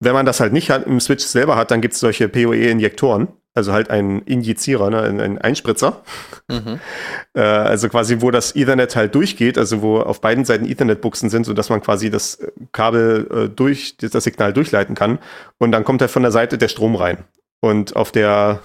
[0.00, 3.28] wenn man das halt nicht hat, im Switch selber hat, dann gibt es solche PoE-Injektoren,
[3.54, 6.02] also halt ein Injizierer, ne, ein Einspritzer.
[6.48, 6.80] Mhm.
[7.34, 11.44] Äh, also quasi, wo das Ethernet halt durchgeht, also wo auf beiden Seiten Ethernet-Buchsen sind,
[11.44, 12.38] sodass man quasi das
[12.72, 15.18] Kabel äh, durch, das Signal durchleiten kann.
[15.58, 17.24] Und dann kommt halt von der Seite der Strom rein.
[17.60, 18.60] Und auf der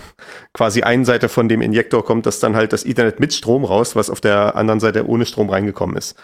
[0.53, 3.95] quasi einen Seite von dem Injektor kommt das dann halt das Ethernet mit Strom raus,
[3.97, 6.15] was auf der anderen Seite ohne Strom reingekommen ist.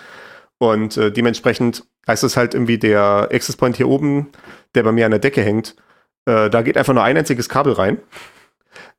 [0.60, 4.30] Und äh, dementsprechend heißt es halt irgendwie der Access Point hier oben,
[4.76, 5.76] der bei mir an der Decke hängt,
[6.26, 7.99] äh, da geht einfach nur ein einziges Kabel rein.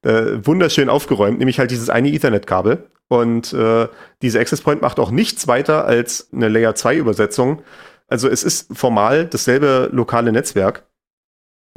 [0.03, 2.89] Äh, wunderschön aufgeräumt, nämlich halt dieses eine Ethernet-Kabel.
[3.09, 3.89] Und äh,
[4.23, 7.63] diese Access Point macht auch nichts weiter als eine Layer 2 Übersetzung.
[8.07, 10.88] Also es ist formal dasselbe lokale Netzwerk,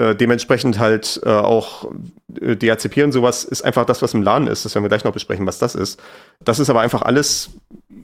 [0.02, 1.91] äh, dementsprechend halt äh, auch
[2.41, 4.66] äh, DHCP und sowas ist einfach das, was im LAN ist.
[4.66, 6.02] Das werden wir gleich noch besprechen, was das ist.
[6.43, 7.52] Das ist aber einfach alles,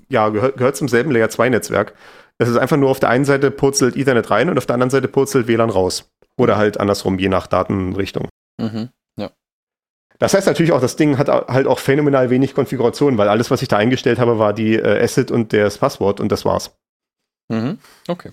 [0.07, 1.95] ja, gehört, gehört zum selben Layer 2 Netzwerk.
[2.37, 4.91] Es ist einfach nur auf der einen Seite purzelt Ethernet rein und auf der anderen
[4.91, 6.11] Seite purzelt WLAN raus.
[6.37, 8.29] Oder halt andersrum, je nach Datenrichtung.
[8.61, 9.31] Mhm, ja.
[10.19, 13.63] Das heißt natürlich auch, das Ding hat halt auch phänomenal wenig Konfiguration, weil alles, was
[13.63, 16.77] ich da eingestellt habe, war die äh, Asset und das Passwort und das war's.
[17.49, 18.31] Mhm, okay.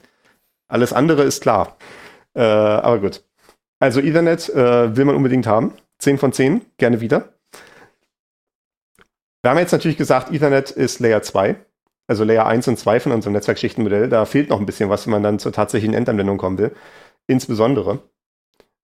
[0.69, 1.79] Alles andere ist klar.
[2.35, 3.23] Äh, aber gut.
[3.85, 5.75] Also Ethernet äh, will man unbedingt haben.
[5.99, 7.35] 10 von 10, gerne wieder.
[9.43, 11.57] Wir haben jetzt natürlich gesagt, Ethernet ist Layer 2,
[12.07, 14.09] also Layer 1 und 2 von unserem Netzwerkschichtenmodell.
[14.09, 16.75] Da fehlt noch ein bisschen was, wenn man dann zur tatsächlichen Endanwendung kommen will.
[17.27, 17.99] Insbesondere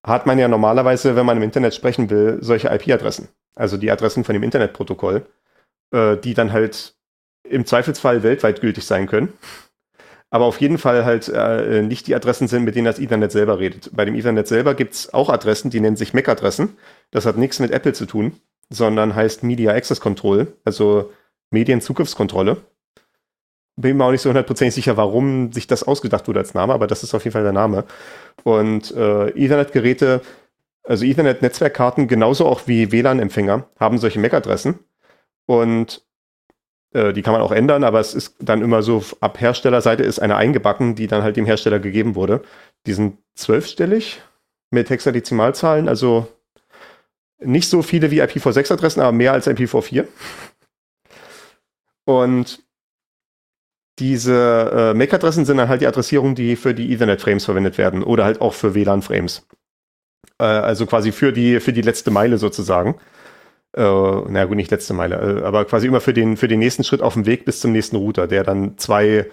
[0.07, 3.29] hat man ja normalerweise, wenn man im Internet sprechen will, solche IP-Adressen.
[3.55, 5.25] Also die Adressen von dem Internetprotokoll,
[5.95, 6.95] äh, die dann halt
[7.45, 9.33] im Zweifelsfall weltweit gültig sein können
[10.31, 13.59] aber auf jeden Fall halt äh, nicht die Adressen sind, mit denen das Ethernet selber
[13.59, 13.91] redet.
[13.93, 16.77] Bei dem Ethernet selber gibt's auch Adressen, die nennen sich MAC-Adressen.
[17.11, 18.33] Das hat nichts mit Apple zu tun,
[18.71, 21.11] sondern heißt Media Access Control, also
[21.51, 22.59] Medienzugriffskontrolle.
[23.77, 26.87] Bin mir auch nicht so hundertprozentig sicher, warum sich das ausgedacht wurde als Name, aber
[26.87, 27.85] das ist auf jeden Fall der Name.
[28.45, 30.21] Und äh, Ethernet-Geräte,
[30.85, 34.79] also Ethernet-Netzwerkkarten, genauso auch wie WLAN-Empfänger, haben solche MAC-Adressen.
[35.47, 36.05] Und
[36.93, 40.19] äh, die kann man auch ändern, aber es ist dann immer so, ab Herstellerseite ist
[40.19, 42.43] eine eingebacken, die dann halt dem Hersteller gegeben wurde.
[42.87, 44.21] Die sind zwölfstellig
[44.71, 46.29] mit Hexadezimalzahlen, also
[47.39, 50.07] nicht so viele wie IPv6-Adressen, aber mehr als IPv4.
[52.05, 52.63] Und
[53.99, 58.25] diese äh, MAC-Adressen sind dann halt die Adressierungen, die für die Ethernet-Frames verwendet werden oder
[58.25, 59.47] halt auch für WLAN-Frames.
[60.39, 62.97] Äh, also quasi für die, für die letzte Meile sozusagen
[63.77, 66.85] äh, naja gut, nicht letzte Meile, äh, aber quasi immer für den, für den nächsten
[66.85, 69.27] Schritt auf dem Weg bis zum nächsten Router, der dann zwei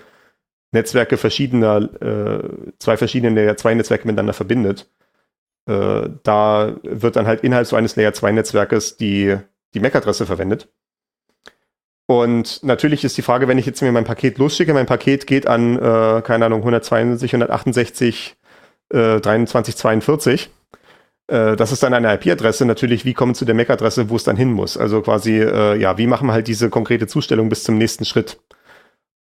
[0.71, 4.89] Netzwerke verschiedener, äh, zwei verschiedene Layer 2 Netzwerke miteinander verbindet.
[5.67, 9.37] Äh, da wird dann halt innerhalb so eines Layer 2 Netzwerkes die,
[9.73, 10.69] die MAC-Adresse verwendet.
[12.05, 15.45] Und natürlich ist die Frage, wenn ich jetzt mir mein Paket losschicke, mein Paket geht
[15.47, 18.37] an, äh, keine Ahnung, 162, 168,
[18.89, 20.49] äh, 23, 42 äh,
[21.27, 22.65] das ist dann eine IP-Adresse.
[22.65, 24.77] Natürlich, wie kommen zu der MAC-Adresse, wo es dann hin muss?
[24.77, 28.39] Also quasi, äh, ja, wie machen wir halt diese konkrete Zustellung bis zum nächsten Schritt?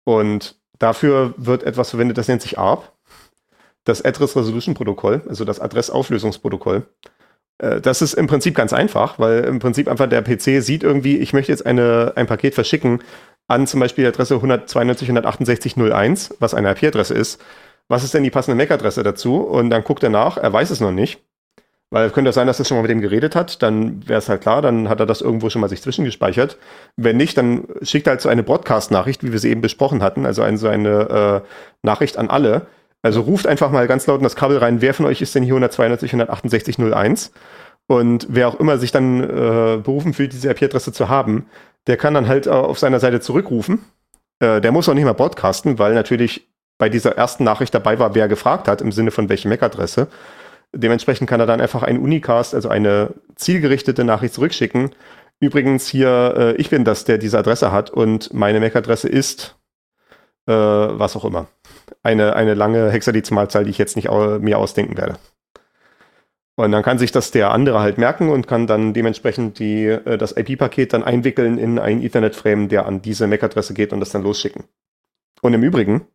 [0.03, 2.91] Und Dafür wird etwas verwendet, das nennt sich ARP,
[3.83, 6.87] das Address Resolution Protokoll, also das Adressauflösungsprotokoll.
[7.59, 11.17] Äh, das ist im Prinzip ganz einfach, weil im Prinzip einfach der PC sieht irgendwie,
[11.17, 13.01] ich möchte jetzt eine, ein Paket verschicken
[13.47, 17.39] an zum Beispiel die Adresse 192.168.01, was eine IP-Adresse ist.
[17.87, 19.37] Was ist denn die passende MAC-Adresse dazu?
[19.41, 21.21] Und dann guckt er nach, er weiß es noch nicht.
[21.91, 24.41] Weil könnte sein, dass er schon mal mit dem geredet hat, dann wäre es halt
[24.41, 26.57] klar, dann hat er das irgendwo schon mal sich zwischengespeichert.
[26.97, 30.25] Wenn nicht, dann schickt er halt so eine Broadcast-Nachricht, wie wir sie eben besprochen hatten,
[30.25, 31.47] also ein, so eine äh,
[31.83, 32.67] Nachricht an alle.
[33.03, 35.43] Also ruft einfach mal ganz laut in das Kabel rein, wer von euch ist denn
[35.43, 37.31] hier 192, 168, 01?
[37.87, 41.45] Und wer auch immer sich dann äh, berufen fühlt, diese IP-Adresse zu haben,
[41.85, 43.85] der kann dann halt äh, auf seiner Seite zurückrufen.
[44.39, 48.15] Äh, der muss auch nicht mal broadcasten, weil natürlich bei dieser ersten Nachricht dabei war,
[48.15, 50.07] wer gefragt hat, im Sinne von welche MAC-Adresse.
[50.73, 54.91] Dementsprechend kann er dann einfach einen Unicast, also eine zielgerichtete Nachricht zurückschicken.
[55.39, 59.55] Übrigens hier, äh, ich bin das, der diese Adresse hat und meine MAC-Adresse ist
[60.47, 61.47] äh, was auch immer.
[62.03, 65.15] Eine, eine lange Hexadezimalzahl, die ich jetzt nicht au mir ausdenken werde.
[66.57, 70.17] Und dann kann sich das der andere halt merken und kann dann dementsprechend die, äh,
[70.17, 74.23] das IP-Paket dann einwickeln in einen Ethernet-Frame, der an diese MAC-Adresse geht und das dann
[74.23, 74.63] losschicken.
[75.41, 76.07] Und im Übrigen,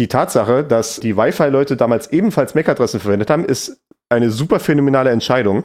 [0.00, 5.64] die Tatsache, dass die Wi-Fi-Leute damals ebenfalls MAC-Adressen verwendet haben, ist eine super phänomenale Entscheidung.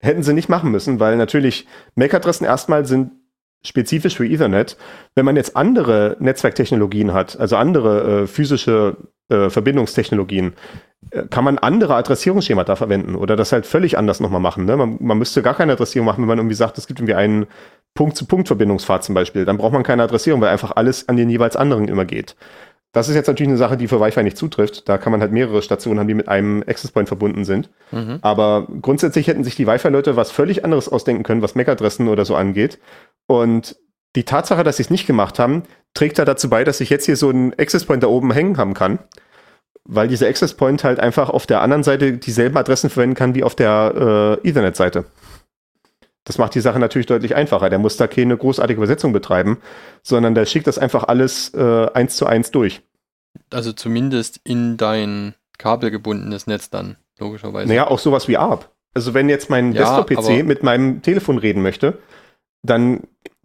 [0.00, 3.12] Hätten sie nicht machen müssen, weil natürlich MAC-Adressen erstmal sind
[3.64, 4.76] spezifisch für Ethernet.
[5.14, 8.96] Wenn man jetzt andere Netzwerktechnologien hat, also andere äh, physische
[9.30, 10.54] äh, Verbindungstechnologien,
[11.10, 14.64] äh, kann man andere Adressierungsschemata verwenden oder das halt völlig anders nochmal machen.
[14.64, 14.76] Ne?
[14.76, 17.46] Man, man müsste gar keine Adressierung machen, wenn man irgendwie sagt, es gibt irgendwie einen
[17.94, 19.44] Punkt-zu-Punkt-Verbindungspfad zum Beispiel.
[19.44, 22.36] Dann braucht man keine Adressierung, weil einfach alles an den jeweils anderen immer geht.
[22.94, 24.88] Das ist jetzt natürlich eine Sache, die für Wi-Fi nicht zutrifft.
[24.88, 27.68] Da kann man halt mehrere Stationen haben, die mit einem Access Point verbunden sind.
[27.90, 28.20] Mhm.
[28.22, 32.36] Aber grundsätzlich hätten sich die Wi-Fi-Leute was völlig anderes ausdenken können, was MAC-Adressen oder so
[32.36, 32.78] angeht.
[33.26, 33.76] Und
[34.14, 37.06] die Tatsache, dass sie es nicht gemacht haben, trägt da dazu bei, dass ich jetzt
[37.06, 39.00] hier so einen Access Point da oben hängen haben kann.
[39.82, 43.42] Weil dieser Access Point halt einfach auf der anderen Seite dieselben Adressen verwenden kann wie
[43.42, 45.04] auf der äh, Ethernet-Seite.
[46.24, 47.68] Das macht die Sache natürlich deutlich einfacher.
[47.70, 49.58] Der muss da keine großartige Übersetzung betreiben,
[50.02, 52.82] sondern der schickt das einfach alles äh, eins zu eins durch.
[53.52, 57.68] Also zumindest in dein kabelgebundenes Netz dann, logischerweise.
[57.68, 58.70] Naja, auch sowas wie ARP.
[58.94, 61.98] Also wenn jetzt mein ja, Desktop-PC mit meinem Telefon reden möchte,
[62.62, 63.02] dann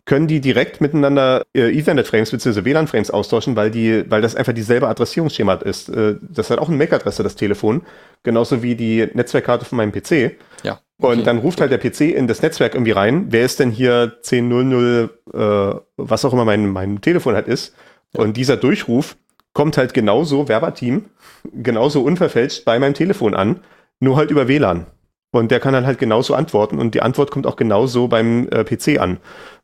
[0.10, 2.66] können die direkt miteinander äh, Ethernet-Frames bzw.
[2.66, 5.88] WLAN-Frames austauschen, weil die, weil das einfach dieselbe Adressierungsschema ist.
[5.88, 7.84] Äh, das hat auch eine MAC-Adresse, das Telefon,
[8.24, 10.32] genauso wie die Netzwerkkarte von meinem PC.
[10.64, 10.82] Ja.
[10.97, 11.14] Okay.
[11.14, 14.18] Und dann ruft halt der PC in das Netzwerk irgendwie rein, wer ist denn hier
[14.28, 17.76] 1000, äh, was auch immer mein, mein Telefon halt ist.
[18.14, 18.24] Ja.
[18.24, 19.16] Und dieser Durchruf
[19.53, 21.05] kommt halt genauso verbatim,
[21.53, 23.60] genauso unverfälscht bei meinem Telefon an,
[23.99, 24.88] nur halt über WLAN.
[25.32, 28.64] Und der kann dann halt genauso antworten und die Antwort kommt auch genauso beim äh,
[28.64, 29.18] PC an,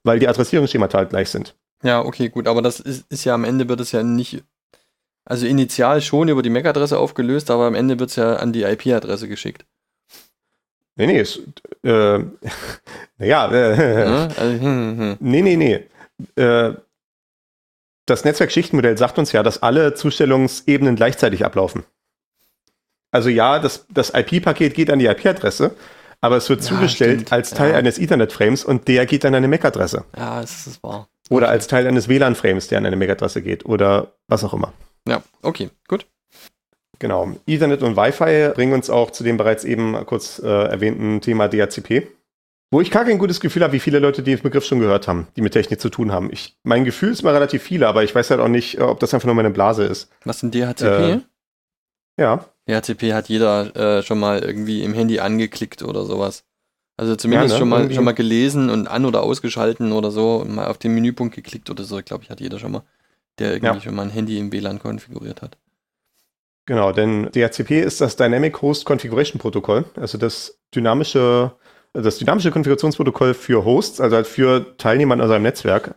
[0.03, 1.55] weil die Adressierungsschemata halt gleich sind.
[1.81, 4.43] Ja, okay, gut, aber das ist, ist ja am Ende wird es ja nicht,
[5.25, 8.63] also initial schon über die MAC-Adresse aufgelöst, aber am Ende wird es ja an die
[8.63, 9.65] IP-Adresse geschickt.
[10.97, 11.41] Nee, nee, ist,
[11.83, 12.19] äh,
[13.17, 15.17] naja, äh, ja, also, hm, hm, hm.
[15.19, 16.41] nee, nee, nee.
[16.41, 16.75] Äh,
[18.05, 21.83] das Netzwerkschichtenmodell sagt uns ja, dass alle Zustellungsebenen gleichzeitig ablaufen.
[23.15, 25.73] Also ja, das, das IP-Paket geht an die IP-Adresse,
[26.19, 27.31] aber es wird ja, zugestellt stimmt.
[27.31, 27.77] als Teil ja.
[27.77, 30.03] eines Ethernet-Frames und der geht an eine MAC-Adresse.
[30.17, 31.07] Ja, das ist wahr.
[31.29, 31.53] Oder okay.
[31.53, 34.73] als Teil eines WLAN-Frames, der an eine MAC-Adresse geht oder was auch immer.
[35.07, 36.07] Ja, okay, gut.
[36.99, 37.31] Genau.
[37.47, 42.09] Ethernet und Wi-Fi bringen uns auch zu dem bereits eben kurz äh, erwähnten Thema DHCP.
[42.69, 45.29] Wo ich gar kein gutes Gefühl habe, wie viele Leute den Begriff schon gehört haben,
[45.37, 46.33] die mit Technik zu tun haben.
[46.33, 49.13] Ich, mein Gefühl ist mal relativ viele, aber ich weiß halt auch nicht, ob das
[49.13, 50.11] einfach nur meine Blase ist.
[50.25, 50.83] Was sind DHCP?
[50.83, 51.19] Äh,
[52.19, 52.45] ja.
[52.67, 56.43] DHCP hat jeder äh, schon mal irgendwie im Handy angeklickt oder sowas.
[56.97, 57.59] Also zumindest ja, ne?
[57.59, 60.93] schon, mal, schon mal gelesen und an- oder ausgeschalten oder so und mal auf den
[60.93, 62.83] Menüpunkt geklickt oder so, glaube ich, hat jeder schon mal,
[63.37, 63.81] der irgendwie ja.
[63.81, 65.57] schon mal ein Handy im WLAN konfiguriert hat.
[66.65, 71.51] Genau, denn DHCP ist das Dynamic Host Configuration Protokoll, also das dynamische,
[71.93, 75.95] das dynamische Konfigurationsprotokoll für Hosts, also halt für Teilnehmer an unserem Netzwerk.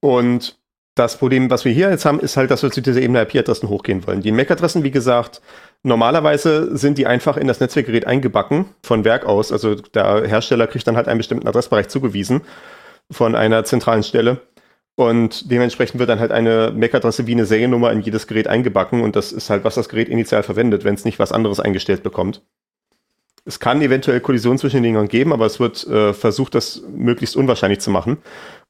[0.00, 0.61] Und
[0.94, 3.68] das Problem, was wir hier jetzt haben, ist halt, dass wir zu dieser Ebene IP-Adressen
[3.68, 4.20] hochgehen wollen.
[4.20, 5.40] Die MAC-Adressen, wie gesagt,
[5.82, 9.52] normalerweise sind die einfach in das Netzwerkgerät eingebacken von Werk aus.
[9.52, 12.42] Also der Hersteller kriegt dann halt einen bestimmten Adressbereich zugewiesen
[13.10, 14.40] von einer zentralen Stelle.
[14.94, 19.16] Und dementsprechend wird dann halt eine MAC-Adresse wie eine Seriennummer in jedes Gerät eingebacken und
[19.16, 22.42] das ist halt, was das Gerät initial verwendet, wenn es nicht was anderes eingestellt bekommt.
[23.44, 27.36] Es kann eventuell Kollisionen zwischen den Dingern geben, aber es wird äh, versucht, das möglichst
[27.36, 28.18] unwahrscheinlich zu machen.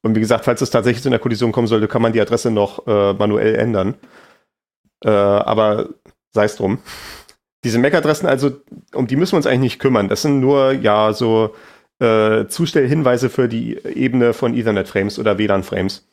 [0.02, 2.50] Und wie gesagt, falls es tatsächlich zu einer Kollision kommen sollte, kann man die Adresse
[2.50, 3.94] noch äh, manuell ändern.
[5.04, 5.90] Äh, aber
[6.32, 6.78] sei es drum.
[7.64, 8.60] Diese MAC-Adressen, also,
[8.94, 10.08] um die müssen wir uns eigentlich nicht kümmern.
[10.08, 11.54] Das sind nur, ja, so
[12.00, 16.08] äh, Zustellhinweise für die Ebene von Ethernet-Frames oder WLAN-Frames.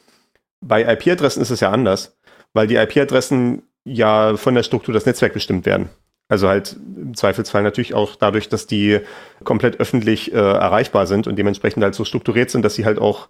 [0.62, 2.18] Bei IP-Adressen ist es ja anders.
[2.54, 5.90] weil die IP-Adressen ja von der Struktur des Netzwerks bestimmt werden.
[6.30, 9.00] Also halt im Zweifelsfall natürlich auch dadurch, dass die
[9.44, 13.30] komplett öffentlich äh, erreichbar sind und dementsprechend halt so strukturiert sind, dass sie halt auch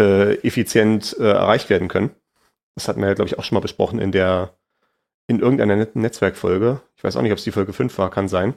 [0.00, 2.10] äh, effizient äh, erreicht werden können.
[2.74, 4.54] Das hatten wir ja, glaube ich, auch schon mal besprochen in der,
[5.26, 6.80] in irgendeiner Netzwerkfolge.
[6.96, 8.54] Ich weiß auch nicht, ob es die Folge 5 war, kann sein.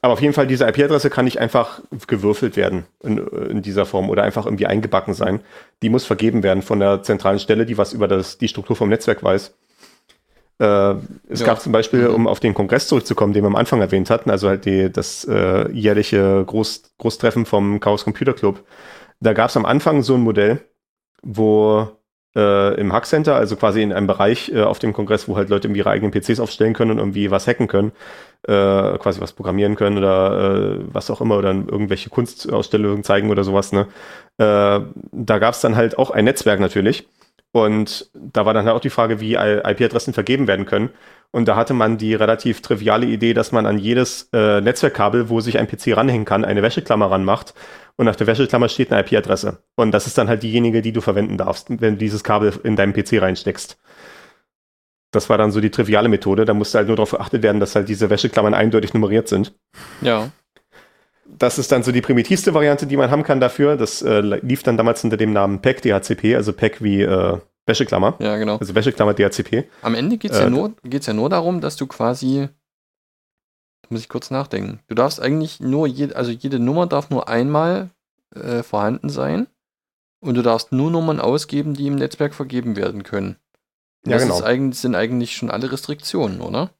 [0.00, 4.10] Aber auf jeden Fall, diese IP-Adresse kann nicht einfach gewürfelt werden in, in, dieser Form
[4.10, 5.40] oder einfach irgendwie eingebacken sein.
[5.80, 8.90] Die muss vergeben werden von der zentralen Stelle, die was über das, die Struktur vom
[8.90, 9.54] Netzwerk weiß.
[10.58, 10.94] Äh,
[11.28, 11.46] es ja.
[11.46, 12.14] gab zum Beispiel, mhm.
[12.14, 15.24] um auf den Kongress zurückzukommen, den wir am Anfang erwähnt hatten, also halt die, das
[15.24, 18.62] äh, jährliche Groß, Großtreffen vom Chaos Computer Club.
[19.24, 20.60] Da gab es am Anfang so ein Modell,
[21.22, 21.88] wo
[22.36, 25.48] äh, im Hack Center, also quasi in einem Bereich äh, auf dem Kongress, wo halt
[25.48, 27.92] Leute ihre eigenen PCs aufstellen können und irgendwie was hacken können,
[28.42, 33.44] äh, quasi was programmieren können oder äh, was auch immer oder irgendwelche Kunstausstellungen zeigen oder
[33.44, 33.72] sowas.
[33.72, 33.86] Ne?
[34.36, 34.80] Äh,
[35.12, 37.08] da gab es dann halt auch ein Netzwerk natürlich
[37.52, 40.90] und da war dann halt auch die Frage, wie IP-Adressen vergeben werden können.
[41.34, 45.40] Und da hatte man die relativ triviale Idee, dass man an jedes äh, Netzwerkkabel, wo
[45.40, 47.54] sich ein PC ranhängen kann, eine Wäscheklammer ranmacht.
[47.96, 49.58] Und nach der Wäscheklammer steht eine IP-Adresse.
[49.74, 52.76] Und das ist dann halt diejenige, die du verwenden darfst, wenn du dieses Kabel in
[52.76, 53.76] deinem PC reinsteckst.
[55.10, 56.44] Das war dann so die triviale Methode.
[56.44, 59.56] Da musste halt nur darauf geachtet werden, dass halt diese Wäscheklammern eindeutig nummeriert sind.
[60.02, 60.30] Ja.
[61.26, 63.76] Das ist dann so die primitivste Variante, die man haben kann dafür.
[63.76, 68.16] Das äh, lief dann damals unter dem Namen PEC DHCP, also PEC wie äh, Wäscheklammer.
[68.18, 68.58] Ja, genau.
[68.58, 69.64] Also Wäscheklammer DHCP.
[69.82, 72.48] Am Ende geht es äh, ja, nur, ja nur darum, dass du quasi.
[73.90, 74.80] Muss ich kurz nachdenken.
[74.88, 77.90] Du darfst eigentlich nur, je, also jede Nummer darf nur einmal
[78.34, 79.46] äh, vorhanden sein.
[80.20, 83.36] Und du darfst nur Nummern ausgeben, die im Netzwerk vergeben werden können.
[84.04, 84.42] Und ja, das genau.
[84.42, 86.70] Eigentlich, sind eigentlich schon alle Restriktionen, oder?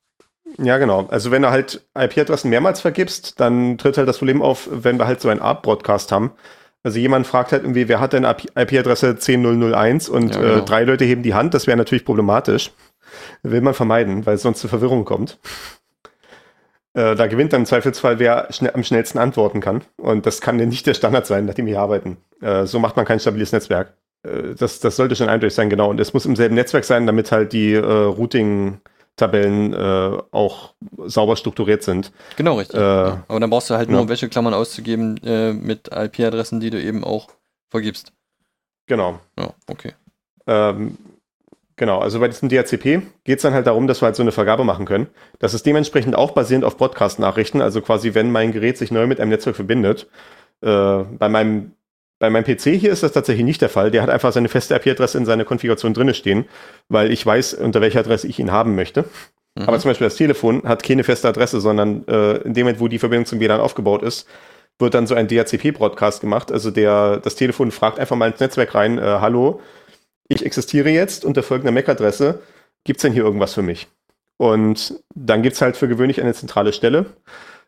[0.58, 1.06] Ja, genau.
[1.08, 5.06] Also wenn du halt IP-Adressen mehrmals vergibst, dann tritt halt das Problem auf, wenn wir
[5.06, 6.32] halt so einen ARP-Broadcast haben.
[6.84, 10.54] Also jemand fragt halt irgendwie, wer hat denn IP-Adresse 10001 und ja, genau.
[10.58, 12.72] äh, drei Leute heben die Hand, das wäre natürlich problematisch.
[13.42, 15.38] Will man vermeiden, weil es sonst zu Verwirrung kommt.
[16.92, 19.82] Äh, da gewinnt dann im Zweifelsfall, wer schn am schnellsten antworten kann.
[19.96, 22.18] Und das kann ja nicht der Standard sein, nachdem wir hier arbeiten.
[22.42, 23.94] Äh, so macht man kein stabiles Netzwerk.
[24.22, 25.88] Äh, das, das sollte schon eindeutig sein, genau.
[25.88, 28.80] Und es muss im selben Netzwerk sein, damit halt die äh, Routing-
[29.16, 30.74] Tabellen äh, auch
[31.06, 32.12] sauber strukturiert sind.
[32.36, 32.80] Genau, richtig.
[32.80, 33.24] Äh, ja.
[33.28, 34.08] Aber dann brauchst du halt nur, ja.
[34.08, 37.28] welche Klammern auszugeben äh, mit IP-Adressen, die du eben auch
[37.70, 38.12] vergibst.
[38.86, 39.20] Genau.
[39.38, 39.92] Ja, okay.
[40.46, 40.98] Ähm,
[41.76, 44.32] genau, also bei diesem DHCP geht es dann halt darum, dass wir halt so eine
[44.32, 45.06] Vergabe machen können.
[45.38, 49.20] Das ist dementsprechend auch basierend auf Broadcast-Nachrichten, also quasi, wenn mein Gerät sich neu mit
[49.20, 50.08] einem Netzwerk verbindet.
[50.60, 51.72] Äh, bei meinem
[52.24, 53.90] bei meinem PC hier ist das tatsächlich nicht der Fall.
[53.90, 56.46] Der hat einfach seine feste IP-Adresse in seiner Konfiguration drinne stehen,
[56.88, 59.04] weil ich weiß, unter welcher Adresse ich ihn haben möchte.
[59.54, 59.64] Mhm.
[59.64, 62.88] Aber zum Beispiel das Telefon hat keine feste Adresse, sondern äh, in dem Moment, wo
[62.88, 64.26] die Verbindung zum WLAN aufgebaut ist,
[64.78, 66.50] wird dann so ein DHCP-Broadcast gemacht.
[66.50, 69.60] Also der, das Telefon fragt einfach mal ins Netzwerk rein, äh, hallo,
[70.28, 72.40] ich existiere jetzt unter folgender MAC-Adresse.
[72.84, 73.86] Gibt es denn hier irgendwas für mich?
[74.38, 77.04] Und dann gibt es halt für gewöhnlich eine zentrale Stelle.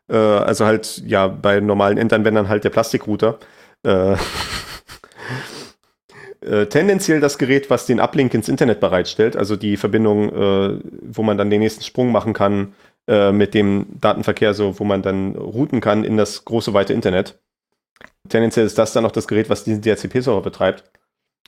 [0.09, 3.39] Äh, also halt, ja, bei normalen Endanwendern halt der Plastikrouter
[3.85, 4.17] äh,
[6.41, 11.23] äh, tendenziell das Gerät, was den Uplink ins Internet bereitstellt, also die Verbindung, äh, wo
[11.23, 12.75] man dann den nächsten Sprung machen kann
[13.09, 17.39] äh, mit dem Datenverkehr, so wo man dann routen kann in das große weite Internet.
[18.29, 20.85] Tendenziell ist das dann noch das Gerät, was diesen DHCP-Server betreibt.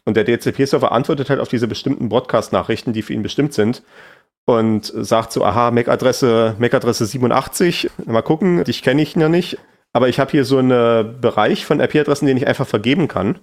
[0.04, 3.82] Und der DHCP-Server antwortet halt auf diese bestimmten Broadcast-Nachrichten, die für ihn bestimmt sind
[4.46, 9.58] und sagt so, aha, MAC-Adresse, MAC-Adresse 87, mal gucken, dich kenne ich noch nicht.
[9.98, 13.40] Aber ich habe hier so einen Bereich von IP-Adressen, den ich einfach vergeben kann,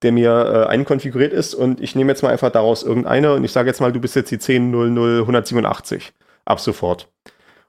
[0.00, 3.52] der mir äh, einkonfiguriert ist und ich nehme jetzt mal einfach daraus irgendeine und ich
[3.52, 6.12] sage jetzt mal, du bist jetzt die 10.00.187
[6.46, 7.08] ab sofort.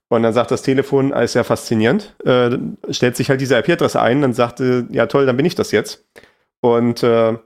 [0.07, 2.57] Und dann sagt das Telefon, alles sehr faszinierend, äh,
[2.89, 6.05] stellt sich halt diese IP-Adresse ein, dann sagte, ja toll, dann bin ich das jetzt.
[6.61, 7.37] Und äh, äh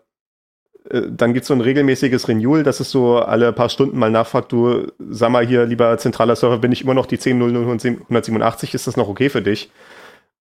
[1.09, 4.51] dann gibt es so ein regelmäßiges Renewal, das ist so alle paar Stunden mal nachfragt,
[4.51, 8.95] du sag mal hier, lieber zentraler Server, bin ich immer noch die 10.00.187, ist das
[8.95, 9.71] noch okay für dich?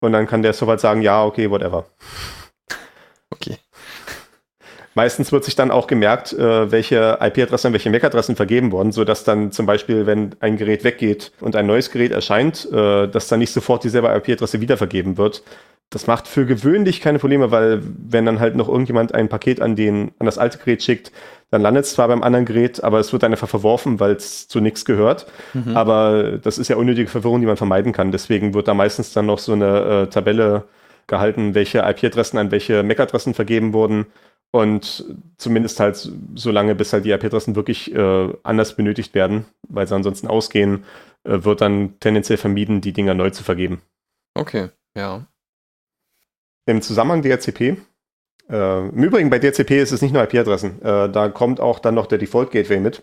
[0.03, 1.87] Und dann kann der soweit sagen, ja, okay, whatever.
[4.95, 9.25] Meistens wird sich dann auch gemerkt, äh, welche IP-Adressen und welche MAC-Adressen vergeben wurden, sodass
[9.25, 13.39] dann zum Beispiel, wenn ein Gerät weggeht und ein neues Gerät erscheint, äh, dass dann
[13.39, 15.43] nicht sofort dieselbe IP-Adresse wiedervergeben wird,
[15.93, 19.77] das macht für gewöhnlich keine Probleme, weil wenn dann halt noch irgendjemand ein Paket an,
[19.77, 21.13] den, an das alte Gerät schickt,
[21.51, 24.49] dann landet es zwar beim anderen Gerät, aber es wird dann einfach verworfen, weil es
[24.49, 25.27] zu nichts gehört.
[25.53, 25.77] Mhm.
[25.77, 28.11] Aber das ist ja unnötige Verwirrung, die man vermeiden kann.
[28.11, 30.65] Deswegen wird da meistens dann noch so eine äh, Tabelle
[31.09, 34.07] gehalten, welche IP-Adressen an welche MAC-Adressen vergeben wurden.
[34.53, 35.05] Und
[35.39, 39.95] zumindest halt so lange, bis halt die IP-Adressen wirklich äh, anders benötigt werden, weil sie
[39.95, 40.85] ansonsten ausgehen,
[41.25, 43.81] äh, wird dann tendenziell vermieden, die Dinger neu zu vergeben.
[44.35, 45.27] Okay, ja.
[46.67, 47.79] Im Zusammenhang DHCP,
[48.51, 51.95] äh, im Übrigen bei DHCP ist es nicht nur IP-Adressen, äh, da kommt auch dann
[51.95, 53.03] noch der Default Gateway mit.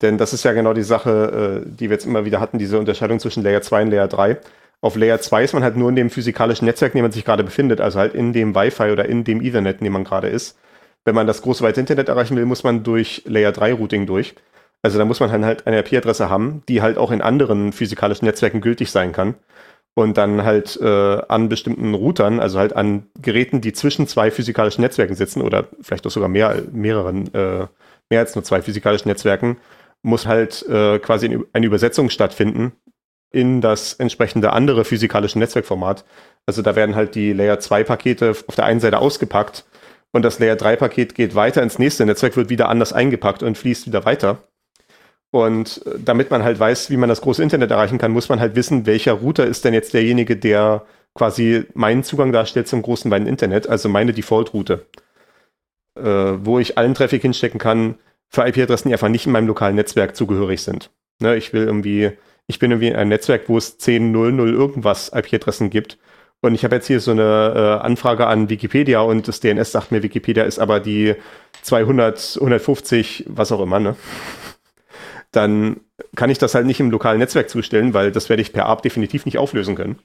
[0.00, 2.78] Denn das ist ja genau die Sache, äh, die wir jetzt immer wieder hatten, diese
[2.78, 4.38] Unterscheidung zwischen Layer 2 und Layer 3.
[4.80, 7.24] Auf Layer 2 ist man halt nur in dem physikalischen Netzwerk, in dem man sich
[7.24, 10.28] gerade befindet, also halt in dem Wi-Fi oder in dem Ethernet, in dem man gerade
[10.28, 10.58] ist.
[11.04, 14.34] Wenn man das große weite Internet erreichen will, muss man durch Layer 3 Routing durch.
[14.82, 18.60] Also da muss man halt eine IP-Adresse haben, die halt auch in anderen physikalischen Netzwerken
[18.60, 19.34] gültig sein kann.
[19.94, 24.82] Und dann halt äh, an bestimmten Routern, also halt an Geräten, die zwischen zwei physikalischen
[24.82, 27.66] Netzwerken sitzen oder vielleicht auch sogar mehr, mehreren, äh,
[28.10, 29.56] mehr als nur zwei physikalischen Netzwerken,
[30.02, 32.72] muss halt äh, quasi eine Übersetzung stattfinden
[33.30, 36.04] in das entsprechende andere physikalische Netzwerkformat.
[36.46, 39.64] Also da werden halt die Layer 2 Pakete auf der einen Seite ausgepackt
[40.14, 43.58] und das Layer 3 Paket geht weiter ins nächste Netzwerk, wird wieder anders eingepackt und
[43.58, 44.44] fließt wieder weiter.
[45.32, 48.38] Und äh, damit man halt weiß, wie man das große Internet erreichen kann, muss man
[48.38, 53.10] halt wissen, welcher Router ist denn jetzt derjenige, der quasi meinen Zugang darstellt zum großen
[53.10, 54.86] weiten Internet, also meine Default-Route,
[55.98, 57.96] äh, wo ich allen Traffic hinstecken kann,
[58.28, 60.90] für IP-Adressen, die einfach nicht in meinem lokalen Netzwerk zugehörig sind.
[61.18, 62.12] Ne, ich will irgendwie,
[62.46, 65.98] ich bin irgendwie in einem Netzwerk, wo es 10.00 irgendwas IP-Adressen gibt.
[66.44, 69.92] Und ich habe jetzt hier so eine äh, Anfrage an Wikipedia und das DNS sagt
[69.92, 71.14] mir, Wikipedia ist aber die
[71.62, 73.96] 200, 150, was auch immer, ne?
[75.32, 75.80] Dann
[76.14, 78.82] kann ich das halt nicht im lokalen Netzwerk zustellen, weil das werde ich per ARP
[78.82, 79.98] definitiv nicht auflösen können.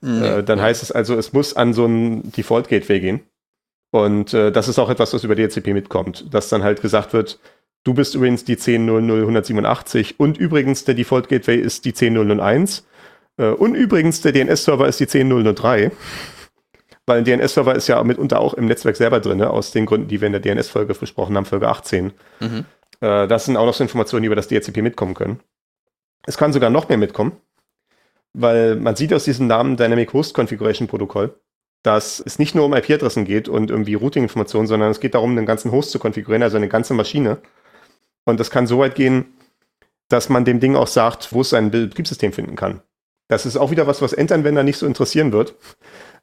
[0.00, 0.22] Mhm.
[0.24, 3.20] Äh, dann heißt es also, es muss an so ein Default-Gateway gehen.
[3.92, 7.38] Und äh, das ist auch etwas, was über DHCP mitkommt, dass dann halt gesagt wird,
[7.84, 12.82] Du bist übrigens die 10.00.187 und übrigens der Default Gateway ist die 10.001 äh,
[13.36, 15.90] und übrigens der DNS-Server ist die 10.003.
[17.06, 20.20] Weil ein DNS-Server ist ja mitunter auch im Netzwerk selber drin, aus den Gründen, die
[20.20, 22.12] wir in der DNS-Folge besprochen haben, Folge 18.
[22.40, 22.64] Mhm.
[23.00, 25.40] Äh, das sind auch noch so Informationen, die über das DHCP mitkommen können.
[26.26, 27.32] Es kann sogar noch mehr mitkommen,
[28.32, 31.38] weil man sieht aus diesem Namen Dynamic Host Configuration Protokoll,
[31.82, 35.44] dass es nicht nur um IP-Adressen geht und irgendwie Routing-Informationen, sondern es geht darum, den
[35.44, 37.38] ganzen Host zu konfigurieren, also eine ganze Maschine.
[38.24, 39.34] Und das kann so weit gehen,
[40.08, 42.80] dass man dem Ding auch sagt, wo es sein Betriebssystem finden kann.
[43.28, 45.54] Das ist auch wieder was, was Endanwender nicht so interessieren wird.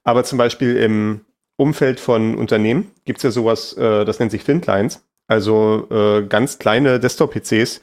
[0.03, 1.21] Aber zum Beispiel im
[1.57, 6.59] Umfeld von Unternehmen gibt es ja sowas, äh, das nennt sich Thin-Clients, also äh, ganz
[6.59, 7.81] kleine Desktop-PCs,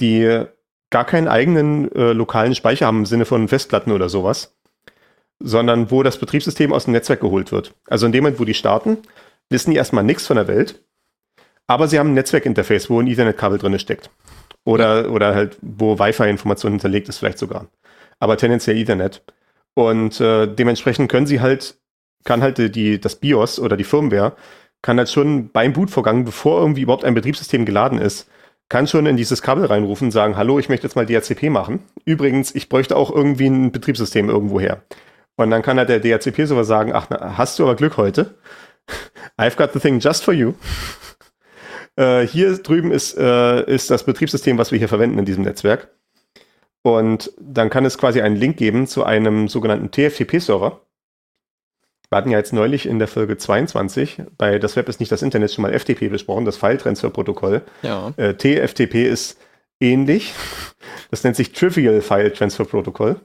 [0.00, 0.44] die
[0.90, 4.56] gar keinen eigenen äh, lokalen Speicher haben im Sinne von Festplatten oder sowas,
[5.40, 7.74] sondern wo das Betriebssystem aus dem Netzwerk geholt wird.
[7.86, 8.98] Also in dem Moment, wo die starten,
[9.50, 10.80] wissen die erstmal nichts von der Welt
[11.68, 14.10] aber sie haben ein Netzwerkinterface, wo ein Ethernet-Kabel drin steckt.
[14.64, 17.66] Oder, oder halt, wo Wi-Fi-Information hinterlegt ist, vielleicht sogar.
[18.18, 19.22] Aber tendenziell Ethernet.
[19.74, 21.78] Und äh, dementsprechend können sie halt,
[22.24, 24.34] kann halt die, das BIOS oder die Firmware,
[24.82, 28.28] kann halt schon beim Bootvorgang, bevor irgendwie überhaupt ein Betriebssystem geladen ist,
[28.68, 31.80] kann schon in dieses Kabel reinrufen sagen, hallo, ich möchte jetzt mal DHCP machen.
[32.04, 34.82] Übrigens, ich bräuchte auch irgendwie ein Betriebssystem irgendwo her.
[35.36, 38.34] Und dann kann halt der DHCP sowas sagen, ach, na, hast du aber Glück heute.
[39.38, 40.54] I've got the thing just for you.
[41.96, 45.88] Äh, hier drüben ist, äh, ist das Betriebssystem, was wir hier verwenden in diesem Netzwerk.
[46.82, 50.80] Und dann kann es quasi einen Link geben zu einem sogenannten TFTP-Server.
[52.10, 55.22] Wir hatten ja jetzt neulich in der Folge 22 bei Das Web ist nicht das
[55.22, 57.62] Internet schon mal FTP besprochen, das File-Transfer-Protokoll.
[57.82, 58.12] Ja.
[58.16, 59.38] Äh, TFTP ist
[59.80, 60.32] ähnlich.
[61.10, 63.16] Das nennt sich Trivial File Transfer Protocol.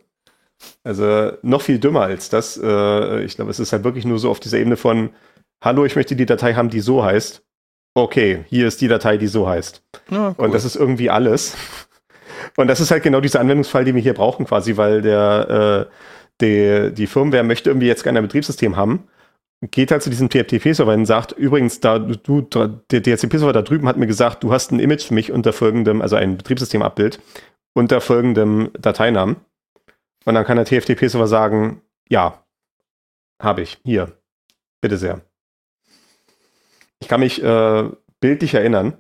[0.84, 2.60] Also noch viel dümmer als das.
[2.62, 5.12] Äh, ich glaube, es ist halt wirklich nur so auf dieser Ebene von,
[5.64, 7.44] hallo, ich möchte die Datei haben, die so heißt
[7.94, 9.82] okay, hier ist die Datei, die so heißt.
[10.10, 10.46] Ja, cool.
[10.46, 11.56] Und das ist irgendwie alles.
[12.58, 15.94] Und das ist halt genau dieser Anwendungsfall, den wir hier brauchen, quasi, weil der, äh,
[16.42, 19.08] die, die Firmware möchte irgendwie jetzt gerne ein Betriebssystem haben,
[19.72, 23.98] geht halt zu diesem TFTP-Server und sagt, übrigens, da du, der DHCP-Server da drüben hat
[23.98, 27.20] mir gesagt, du hast ein Image für mich unter folgendem, also ein Betriebssystemabbild,
[27.74, 29.38] unter folgendem Dateinamen.
[30.26, 32.44] Und dann kann der TFTP-Server sagen, ja,
[33.42, 34.12] habe ich, hier,
[34.82, 35.22] bitte sehr.
[37.00, 38.98] Ich kann mich äh, bildlich erinnern,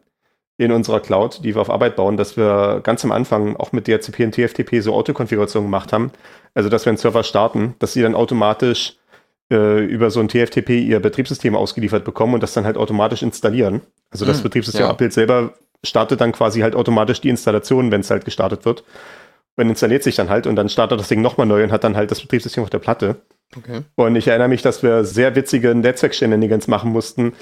[0.58, 3.88] in unserer Cloud, die wir auf Arbeit bauen, dass wir ganz am Anfang auch mit
[3.88, 6.12] DHCP und TFTP so Autokonfigurationen gemacht haben.
[6.54, 8.97] Also, dass wir einen Server starten, dass sie dann automatisch
[9.51, 13.82] äh, über so ein TFTP ihr Betriebssystem ausgeliefert bekommen und das dann halt automatisch installieren.
[14.12, 15.16] Also, das hm, Betriebssystemabbild ja.
[15.16, 18.84] selber startet dann quasi halt automatisch die Installation, wenn es halt gestartet wird.
[19.56, 21.95] Und installiert sich dann halt und dann startet das Ding nochmal neu und hat dann
[21.95, 23.18] halt das Betriebssystem auf der Platte.
[23.56, 23.82] Okay.
[23.93, 27.34] Und ich erinnere mich, dass wir sehr witzige Netzwerkständiges machen mussten,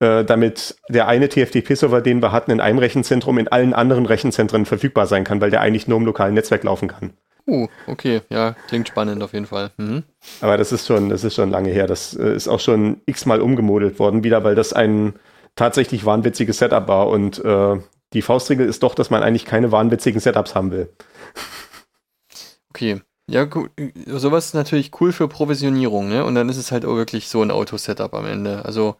[0.00, 4.66] äh, damit der eine TFTP-Server, den wir hatten, in einem Rechenzentrum in allen anderen Rechenzentren
[4.66, 7.12] verfügbar sein kann, weil der eigentlich nur im lokalen Netzwerk laufen kann.
[7.48, 9.70] Uh, okay, ja, klingt spannend auf jeden Fall.
[9.76, 10.02] Mhm.
[10.40, 11.86] Aber das ist schon, das ist schon lange her.
[11.86, 15.14] Das äh, ist auch schon x-mal umgemodelt worden, wieder, weil das ein
[15.54, 17.76] tatsächlich wahnwitziges Setup war und äh,
[18.12, 20.90] die Faustregel ist doch, dass man eigentlich keine wahnwitzigen Setups haben will.
[22.70, 23.00] Okay.
[23.28, 23.70] Ja, gut.
[24.06, 26.24] Sowas ist natürlich cool für Provisionierung, ne?
[26.24, 28.64] Und dann ist es halt auch wirklich so ein Auto-Setup am Ende.
[28.64, 28.96] Also,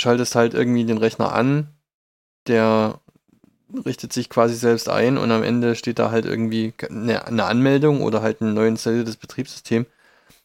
[0.00, 1.68] schaltest halt irgendwie den Rechner an,
[2.46, 3.00] der
[3.86, 8.02] richtet sich quasi selbst ein und am Ende steht da halt irgendwie eine, eine Anmeldung
[8.02, 9.86] oder halt ein neu installiertes Betriebssystem.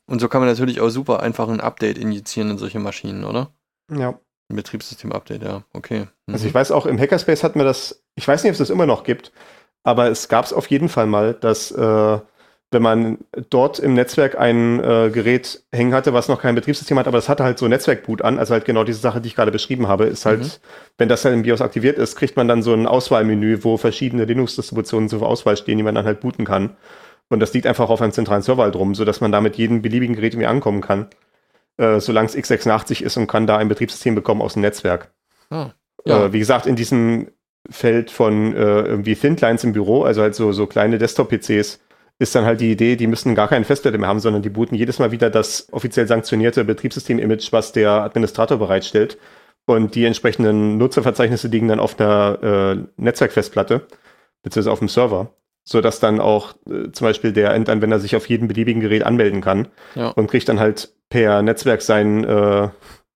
[0.07, 3.49] Und so kann man natürlich auch super einfach ein Update injizieren in solche Maschinen, oder?
[3.91, 4.19] Ja.
[4.49, 6.01] Ein Betriebssystem-Update, ja, okay.
[6.27, 6.33] Mhm.
[6.33, 8.69] Also ich weiß auch, im Hackerspace hat man das, ich weiß nicht, ob es das
[8.69, 9.31] immer noch gibt,
[9.83, 12.19] aber es gab es auf jeden Fall mal, dass äh,
[12.71, 17.07] wenn man dort im Netzwerk ein äh, Gerät hängen hatte, was noch kein Betriebssystem hat,
[17.07, 19.51] aber das hatte halt so Netzwerkboot an, also halt genau diese Sache, die ich gerade
[19.51, 20.51] beschrieben habe, ist halt, Mhm.
[20.97, 24.25] wenn das halt im BIOS aktiviert ist, kriegt man dann so ein Auswahlmenü, wo verschiedene
[24.25, 26.75] Linux-Distributionen zur Auswahl stehen, die man dann halt booten kann.
[27.29, 29.81] Und das liegt einfach auf einem zentralen Server halt rum, sodass man da mit jedem
[29.81, 31.07] beliebigen Gerät irgendwie ankommen kann,
[31.77, 35.11] äh, solange es x86 ist und kann da ein Betriebssystem bekommen aus dem Netzwerk.
[35.49, 35.69] Ah,
[36.05, 36.25] ja.
[36.25, 37.27] Äh, wie gesagt, in diesem
[37.69, 41.79] Feld von äh, irgendwie Thin Clients im Büro, also halt so, so kleine Desktop-PCs,
[42.19, 44.75] ist dann halt die Idee, die müssen gar keine Festplatte mehr haben, sondern die booten
[44.75, 49.17] jedes Mal wieder das offiziell sanktionierte Betriebssystem-Image, was der Administrator bereitstellt.
[49.65, 53.87] Und die entsprechenden Nutzerverzeichnisse liegen dann auf einer äh, Netzwerkfestplatte,
[54.43, 58.47] beziehungsweise auf dem Server, sodass dann auch äh, zum Beispiel der Endanwender sich auf jedem
[58.47, 60.09] beliebigen Gerät anmelden kann Ja.
[60.09, 62.69] und kriegt dann halt per Netzwerk sein, äh,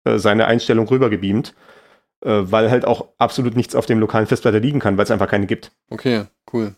[0.06, 1.54] äh, seine Einstellung rübergebeamt,
[2.26, 5.30] äh, weil halt auch absolut nichts auf dem lokalen Festplatte liegen kann, weil es einfach
[5.30, 5.72] keine gibt.
[5.90, 6.74] Okay, cool.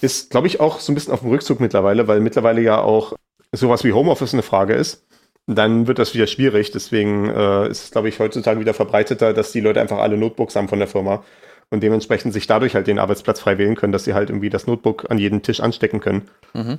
[0.00, 3.14] Ist, glaube ich, auch so ein bisschen auf dem Rückzug mittlerweile, weil mittlerweile ja auch
[3.52, 5.06] sowas wie Homeoffice eine Frage ist.
[5.46, 6.70] Dann wird das wieder schwierig.
[6.70, 10.56] Deswegen äh, ist es, glaube ich, heutzutage wieder verbreiteter, dass die Leute einfach alle Notebooks
[10.56, 11.24] haben von der Firma
[11.70, 14.66] und dementsprechend sich dadurch halt den Arbeitsplatz frei wählen können, dass sie halt irgendwie das
[14.66, 16.28] Notebook an jeden Tisch anstecken können.
[16.54, 16.78] Mhm.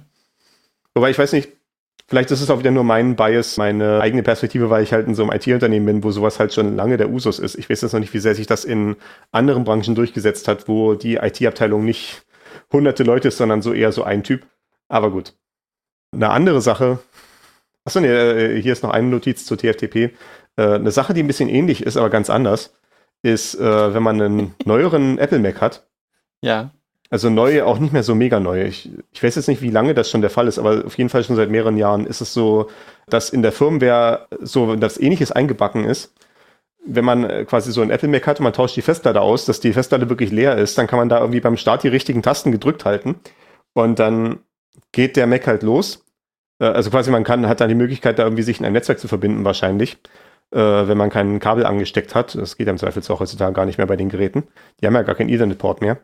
[0.93, 1.49] Wobei ich weiß nicht,
[2.07, 5.15] vielleicht ist es auch wieder nur mein Bias, meine eigene Perspektive, weil ich halt in
[5.15, 7.55] so einem IT-Unternehmen bin, wo sowas halt schon lange der Usus ist.
[7.55, 8.95] Ich weiß jetzt noch nicht, wie sehr sich das in
[9.31, 12.23] anderen Branchen durchgesetzt hat, wo die IT-Abteilung nicht
[12.71, 14.45] hunderte Leute ist, sondern so eher so ein Typ.
[14.87, 15.33] Aber gut.
[16.13, 16.99] Eine andere Sache.
[17.85, 19.95] Achso, nee, äh, hier ist noch eine Notiz zu TFTP.
[20.57, 22.73] Äh, Eine Sache, die ein bisschen ähnlich ist, aber ganz anders,
[23.21, 25.85] ist, äh, wenn man einen neueren Apple Mac hat,
[26.41, 26.71] Ja.
[27.09, 28.63] also neu, auch nicht mehr so mega neu.
[28.65, 31.09] Ich, ich weiß jetzt nicht, wie lange das schon der Fall ist, aber auf jeden
[31.09, 32.69] Fall schon seit mehreren Jahren ist es so,
[33.07, 36.13] dass in der Firmware so das Ähnliches eingebacken ist.
[36.87, 39.45] Wenn man äh, quasi so ein Apple Mac hat und man tauscht die Festplatte aus,
[39.45, 42.23] dass die Festplatte wirklich leer ist, dann kann man da irgendwie beim Start die richtigen
[42.23, 43.15] Tasten gedrückt halten
[43.73, 44.39] und dann
[44.91, 46.05] geht der Mac halt los.
[46.59, 48.99] Äh, Also quasi man kann, hat dann die Möglichkeit, da irgendwie sich in ein Netzwerk
[48.99, 49.97] zu verbinden wahrscheinlich,
[50.51, 52.35] äh, wenn man kein Kabel angesteckt hat.
[52.35, 54.43] Das geht im Zweifelsfall auch heutzutage gar nicht mehr bei den Geräten.
[54.81, 55.99] Die haben ja gar keinen Ethernet-Port mehr.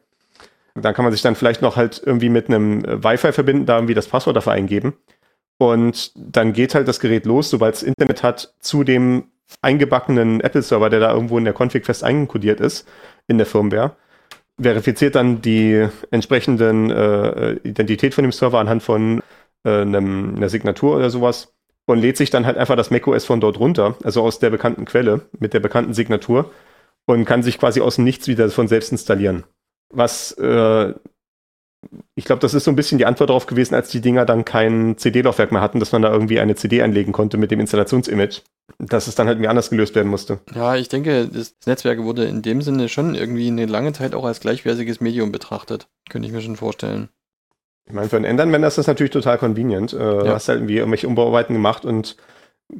[0.75, 3.93] Dann kann man sich dann vielleicht noch halt irgendwie mit einem Wi-Fi verbinden, da irgendwie
[3.93, 4.93] das Passwort dafür eingeben.
[5.59, 9.25] Und dann geht halt das Gerät los, sobald es Internet hat, zu dem
[9.61, 12.87] eingebackenen Apple-Server, der da irgendwo in der Config fest einkodiert ist,
[13.27, 13.95] in der Firmware.
[14.59, 19.21] Verifiziert dann die entsprechenden äh, Identität von dem Server anhand von
[19.63, 21.53] äh, einem, einer Signatur oder sowas
[21.85, 24.85] und lädt sich dann halt einfach das macOS von dort runter, also aus der bekannten
[24.85, 26.51] Quelle mit der bekannten Signatur
[27.05, 29.43] und kann sich quasi aus dem Nichts wieder von selbst installieren.
[29.89, 30.93] Was äh,
[32.15, 34.45] ich glaube, das ist so ein bisschen die Antwort darauf gewesen, als die Dinger dann
[34.45, 38.41] kein CD-Laufwerk mehr hatten, dass man da irgendwie eine CD einlegen konnte mit dem Installationsimage,
[38.79, 40.39] dass es dann halt irgendwie anders gelöst werden musste.
[40.53, 44.25] Ja, ich denke, das Netzwerk wurde in dem Sinne schon irgendwie eine lange Zeit auch
[44.25, 45.87] als gleichwertiges Medium betrachtet.
[46.09, 47.09] Könnte ich mir schon vorstellen.
[47.85, 49.93] Ich meine, für einen Endanwender ist das natürlich total convenient.
[49.93, 50.33] Äh, Du Ja.
[50.35, 52.15] hast halt irgendwie irgendwelche Umbauarbeiten gemacht und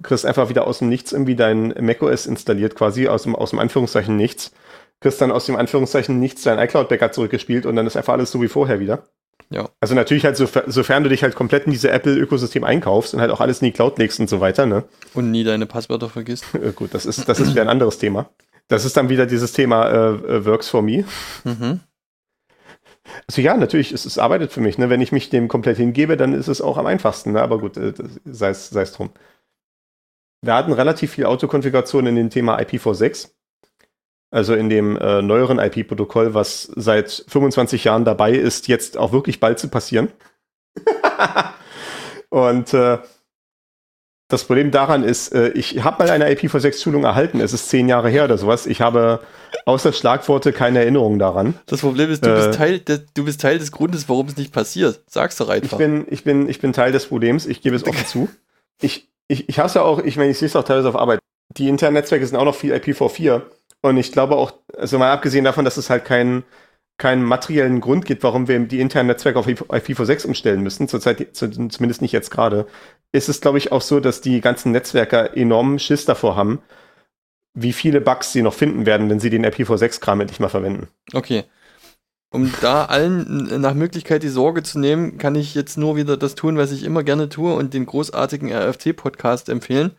[0.01, 3.60] kriegst einfach wieder aus dem Nichts irgendwie dein macOS installiert, quasi aus dem, aus dem
[3.60, 4.51] Anführungszeichen nichts.
[5.01, 8.41] Kriegst dann aus dem Anführungszeichen nichts dein iCloud-Backup zurückgespielt und dann ist einfach alles so
[8.41, 9.03] wie vorher wieder.
[9.49, 9.69] Ja.
[9.81, 13.29] Also natürlich halt, sof- sofern du dich halt komplett in diese Apple-Ökosystem einkaufst und halt
[13.31, 14.85] auch alles in die Cloud legst und so weiter, ne?
[15.13, 16.45] Und nie deine Passwörter vergisst.
[16.53, 18.29] Äh, gut, das ist, das ist wieder ein anderes Thema.
[18.69, 21.03] Das ist dann wieder dieses Thema äh, äh, Works for Me.
[21.43, 21.81] Mhm.
[23.27, 24.77] Also ja, natürlich, es, es arbeitet für mich.
[24.77, 24.89] Ne?
[24.89, 27.33] Wenn ich mich dem komplett hingebe, dann ist es auch am einfachsten.
[27.33, 27.41] Ne?
[27.41, 29.09] Aber gut, äh, sei es drum.
[30.41, 33.29] Wir hatten relativ viel Autokonfiguration in dem Thema IPv6.
[34.34, 39.39] Also in dem äh, neueren IP-Protokoll, was seit 25 Jahren dabei ist, jetzt auch wirklich
[39.39, 40.09] bald zu passieren.
[42.29, 42.97] Und äh,
[44.29, 47.39] das Problem daran ist, äh, ich habe mal eine IPv6-Schulung erhalten.
[47.41, 48.65] Es ist zehn Jahre her oder sowas.
[48.65, 49.19] Ich habe
[49.65, 51.53] außer Schlagworte keine Erinnerung daran.
[51.67, 52.47] Das Problem ist, du, Äh.
[52.47, 55.01] bist Teil des, du bist Teil des Grundes, warum es nicht passiert.
[55.05, 55.77] Sag's doch Ich einfach.
[55.77, 57.45] bin, ich bin, ich bin Teil des Problems.
[57.45, 58.29] Ich gebe es offen zu.
[58.81, 61.19] Ich, ich, ich hasse auch, ich meine, ich sehe es auch teilweise auf Arbeit.
[61.55, 63.43] Die internen Netzwerke sind auch noch viel IPv4.
[63.84, 66.43] Und ich glaube auch, also mal abgesehen davon, dass es halt keinen
[66.97, 71.49] keinen materiellen Grund gibt, warum wir die internen Netzwerke auf IPv6 umstellen müssen, zurzeit, zu,
[71.49, 72.67] zumindest nicht jetzt gerade,
[73.11, 76.61] ist es, glaube ich, auch so, dass die ganzen Netzwerker enormen Schiss davor haben,
[77.55, 80.88] wie viele Bugs sie noch finden werden, wenn sie den IPv6-Kram endlich mal verwenden.
[81.13, 81.43] Okay.
[82.29, 86.36] Um da allen nach Möglichkeit die Sorge zu nehmen, kann ich jetzt nur wieder das
[86.36, 89.91] tun, was ich immer gerne tue und den großartigen RFC-Podcast empfehlen.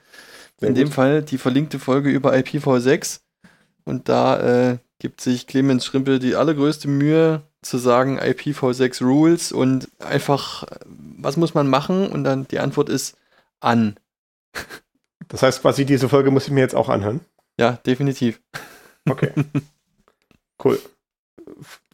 [0.59, 0.91] Sehr In dem.
[0.91, 3.21] Fall die verlinkte Folge über IPv6.
[3.85, 9.89] Und da äh, gibt sich Clemens Schrimpel die allergrößte Mühe zu sagen IPv6 Rules und
[9.99, 12.09] einfach, was muss man machen?
[12.09, 13.17] Und dann die Antwort ist
[13.61, 13.97] an.
[15.29, 17.21] Das heißt quasi, diese Folge muss ich mir jetzt auch anhören.
[17.59, 18.41] Ja, definitiv.
[19.09, 19.31] Okay.
[20.65, 20.79] cool.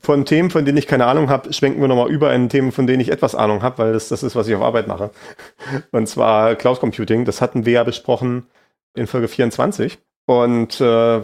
[0.01, 2.89] Von Themen, von denen ich keine Ahnung habe, schwenken wir nochmal über in Themen, von
[2.89, 5.11] denen ich etwas Ahnung habe, weil das, das ist, was ich auf Arbeit mache.
[5.93, 7.25] Und zwar Cloud Computing.
[7.25, 8.49] Das hatten wir ja besprochen
[8.95, 11.23] in Folge 24 und äh,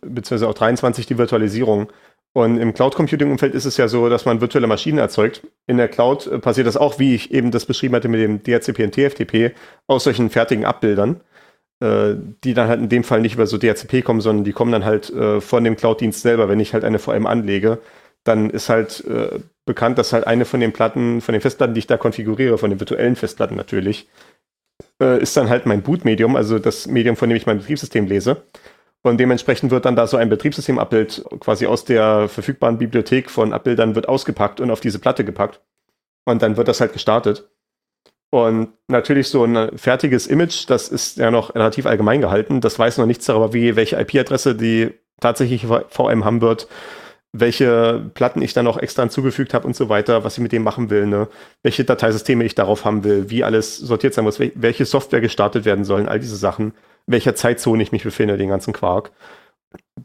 [0.00, 1.88] beziehungsweise auch 23 die Virtualisierung.
[2.32, 5.42] Und im Cloud Computing Umfeld ist es ja so, dass man virtuelle Maschinen erzeugt.
[5.68, 8.42] In der Cloud äh, passiert das auch, wie ich eben das beschrieben hatte mit dem
[8.42, 9.54] DHCP und TFTP,
[9.86, 11.20] aus solchen fertigen Abbildern,
[11.80, 14.72] äh, die dann halt in dem Fall nicht über so DHCP kommen, sondern die kommen
[14.72, 16.48] dann halt äh, von dem Cloud-Dienst selber.
[16.48, 17.78] Wenn ich halt eine VM anlege,
[18.24, 21.80] dann ist halt äh, bekannt, dass halt eine von den Platten, von den Festplatten, die
[21.80, 24.08] ich da konfiguriere, von den virtuellen Festplatten natürlich,
[25.00, 28.42] äh, ist dann halt mein Bootmedium, also das Medium, von dem ich mein Betriebssystem lese.
[29.06, 33.94] Und dementsprechend wird dann da so ein Betriebssystemabbild quasi aus der verfügbaren Bibliothek von Abbildern
[33.94, 35.60] wird ausgepackt und auf diese Platte gepackt.
[36.24, 37.50] Und dann wird das halt gestartet.
[38.30, 42.62] Und natürlich so ein fertiges Image, das ist ja noch relativ allgemein gehalten.
[42.62, 46.66] Das weiß noch nichts darüber, wie welche IP-Adresse die tatsächliche VM haben wird,
[47.32, 50.62] welche Platten ich dann noch extra hinzugefügt habe und so weiter, was ich mit dem
[50.62, 51.28] machen will, ne?
[51.62, 55.84] welche Dateisysteme ich darauf haben will, wie alles sortiert sein muss, welche Software gestartet werden
[55.84, 56.72] sollen, all diese Sachen
[57.06, 59.12] welcher Zeitzone ich mich befinde, den ganzen Quark.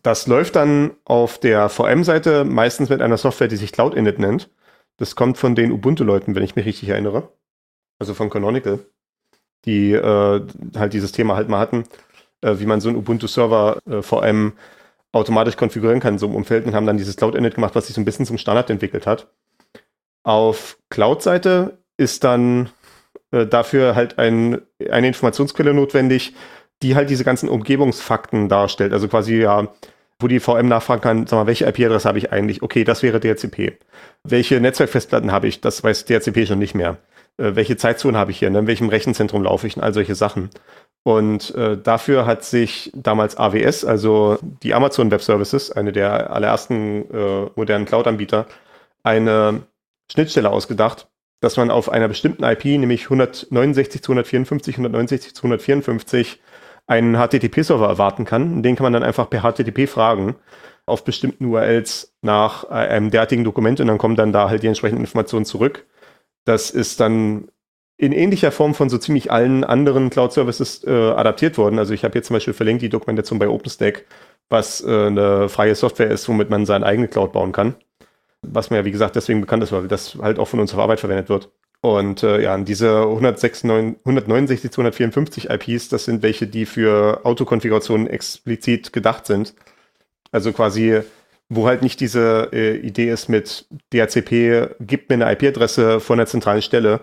[0.02, 4.50] Das läuft dann auf der VM-Seite meistens mit einer Software, die sich Cloud Init nennt.
[4.97, 7.32] Das kommt von den Ubuntu-Leuten, wenn ich mich richtig erinnere.
[8.00, 8.80] Also von Canonical,
[9.66, 10.41] die äh,
[10.76, 11.84] halt dieses Thema halt mal hatten,
[12.41, 14.54] äh, wie man so einen Ubuntu-Server äh, VM
[15.12, 17.95] automatisch konfigurieren kann, so im Umfeld und haben dann dieses Cloud Init gemacht, was sich
[17.95, 19.28] so ein bisschen zum Standard entwickelt hat.
[20.24, 22.70] Auf Cloud-Seite ist dann
[23.32, 26.34] äh, dafür halt ein, eine Informationsquelle notwendig,
[26.82, 28.94] die halt diese ganzen Umgebungsfakten darstellt.
[28.94, 29.68] Also quasi ja,
[30.20, 32.62] wo die VM nachfragen kann, sag mal, welche IP-Adresse habe ich eigentlich?
[32.62, 33.78] Okay, das wäre DHCP.
[34.24, 35.62] Welche Netzwerkfestplatten habe ich?
[35.62, 36.98] Das weiß DHCP schon nicht mehr.
[37.38, 38.50] Äh, welche Zeitzone habe ich hier?
[38.50, 38.60] Ne?
[38.60, 39.78] In welchem Rechenzentrum laufe ich?
[39.78, 40.50] Und all solche Sachen.
[41.04, 47.10] Und äh, dafür hat sich damals AWS, also die Amazon Web Services, eine der allerersten
[47.12, 48.46] äh, modernen Cloud-Anbieter,
[49.04, 49.64] eine
[50.12, 51.08] Schnittstelle ausgedacht,
[51.40, 56.42] dass man auf einer bestimmten IP, nämlich 169 254, 169 254,
[56.90, 58.64] einen HTTP-Server erwarten kann.
[58.64, 60.36] Den kann man dann einfach per HTTP fragen
[60.88, 64.68] auf bestimmten URLs nach äh, einem derartigen Dokument und dann kommen dann da halt die
[64.68, 65.86] entsprechenden Informationen zurück.
[66.46, 67.50] Das ist dann
[67.98, 71.78] in ähnlicher Form von so ziemlich allen anderen Cloud-Services äh, adaptiert worden.
[71.78, 74.06] Also ich habe jetzt zum Beispiel verlinkt die Dokumentation bei OpenStack,
[74.50, 77.76] was äh, eine freie Software ist, womit man seine eigene Cloud bauen kann.
[78.42, 80.80] Was mir ja, wie gesagt, deswegen bekannt ist, weil das halt auch von uns auf
[80.80, 81.52] Arbeit verwendet wird.
[81.82, 89.26] Und äh, ja, diese 169, 254 IPs, das sind welche, die für Autokonfigurationen explizit gedacht
[89.26, 89.54] sind.
[90.32, 91.02] Also quasi,
[91.48, 96.28] wo halt nicht diese äh, Idee ist mit DHCP, gibt mir eine IP-Adresse von der
[96.28, 97.00] zentralen Stelle,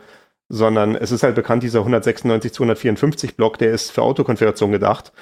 [0.49, 5.13] sondern es ist halt bekannt, dieser 196, 254 Block, der ist für Autokonfiguration gedacht.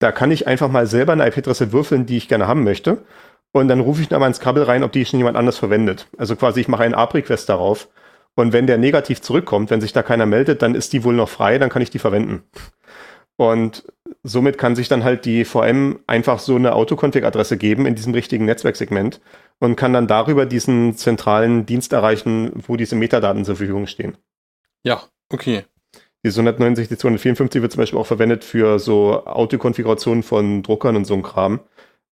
[0.00, 3.04] Da kann ich einfach mal selber eine IP-Adresse würfeln, die ich gerne haben möchte.
[3.52, 6.08] Und dann rufe ich da mal ins Kabel rein, ob die schon jemand anders verwendet.
[6.18, 7.88] Also quasi, ich mache einen API-Request darauf
[8.36, 11.28] und wenn der negativ zurückkommt, wenn sich da keiner meldet, dann ist die wohl noch
[11.28, 12.42] frei, dann kann ich die verwenden.
[13.36, 13.84] Und
[14.22, 18.44] somit kann sich dann halt die VM einfach so eine Autoconfig-Adresse geben in diesem richtigen
[18.44, 19.20] Netzwerksegment
[19.58, 24.16] und kann dann darüber diesen zentralen Dienst erreichen, wo diese Metadaten zur Verfügung stehen.
[24.84, 25.64] Ja, okay.
[26.24, 31.14] Die 169 254 wird zum Beispiel auch verwendet für so Autokonfigurationen von Druckern und so
[31.14, 31.60] ein Kram.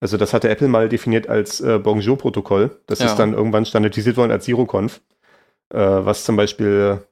[0.00, 2.78] Also das hatte Apple mal definiert als äh, Bonjour-Protokoll.
[2.86, 3.06] Das ja.
[3.06, 5.00] ist dann irgendwann standardisiert worden als ZeroConf
[5.72, 7.02] äh, was zum Beispiel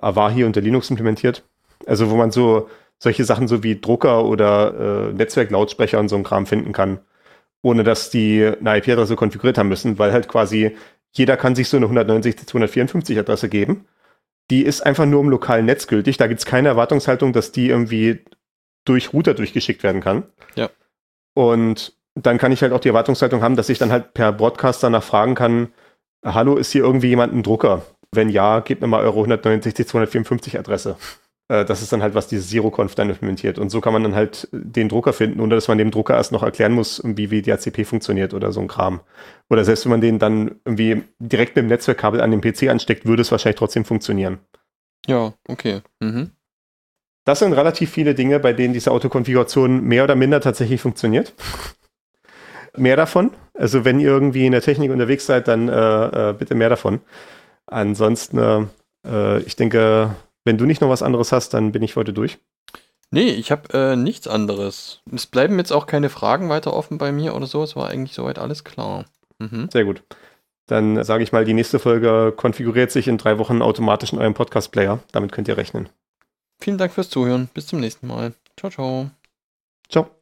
[0.00, 1.42] Avahi unter Linux implementiert.
[1.86, 2.68] Also wo man so
[2.98, 7.00] solche Sachen so wie Drucker oder äh, Netzwerklautsprecher und so ein Kram finden kann,
[7.62, 10.76] ohne dass die eine IP-Adresse konfiguriert haben müssen, weil halt quasi
[11.12, 13.86] jeder kann sich so eine 190-254 Adresse geben.
[14.50, 16.16] Die ist einfach nur im lokalen Netz gültig.
[16.18, 18.24] Da gibt es keine Erwartungshaltung, dass die irgendwie
[18.84, 20.24] durch Router durchgeschickt werden kann.
[20.54, 20.70] Ja.
[21.34, 24.86] Und dann kann ich halt auch die Erwartungshaltung haben, dass ich dann halt per Broadcaster
[24.86, 25.68] danach fragen kann,
[26.24, 27.82] hallo, ist hier irgendwie jemand ein Drucker?
[28.12, 30.96] Wenn ja, gebt mir mal eure 169 254 Adresse.
[31.48, 33.58] Äh, das ist dann halt, was dieses ZeroConf dann implementiert.
[33.58, 36.32] Und so kann man dann halt den Drucker finden, ohne dass man dem Drucker erst
[36.32, 39.00] noch erklären muss, wie, wie DHCP funktioniert oder so ein Kram.
[39.48, 43.06] Oder selbst wenn man den dann irgendwie direkt mit dem Netzwerkkabel an den PC ansteckt,
[43.06, 44.38] würde es wahrscheinlich trotzdem funktionieren.
[45.06, 45.82] Ja, okay.
[46.00, 46.30] Mhm.
[47.24, 51.34] Das sind relativ viele Dinge, bei denen diese Autokonfiguration mehr oder minder tatsächlich funktioniert
[52.76, 53.30] mehr davon.
[53.60, 57.00] Also wenn ihr irgendwie in der Technik unterwegs seid, dann äh, äh, bitte mehr davon.
[57.66, 58.64] Ansonsten, äh,
[59.06, 62.38] äh, ich denke, wenn du nicht noch was anderes hast, dann bin ich heute durch.
[63.10, 65.02] Nee, ich habe äh, nichts anderes.
[65.12, 67.62] Es bleiben jetzt auch keine Fragen weiter offen bei mir oder so.
[67.62, 69.04] Es war eigentlich soweit alles klar.
[69.38, 69.68] Mhm.
[69.70, 70.04] Sehr gut.
[70.66, 74.34] Dann sage ich mal, die nächste Folge konfiguriert sich in drei Wochen automatisch in eurem
[74.34, 75.00] Podcast-Player.
[75.12, 75.90] Damit könnt ihr rechnen.
[76.60, 77.50] Vielen Dank fürs Zuhören.
[77.52, 78.32] Bis zum nächsten Mal.
[78.56, 79.10] Ciao, ciao.
[79.90, 80.19] Ciao.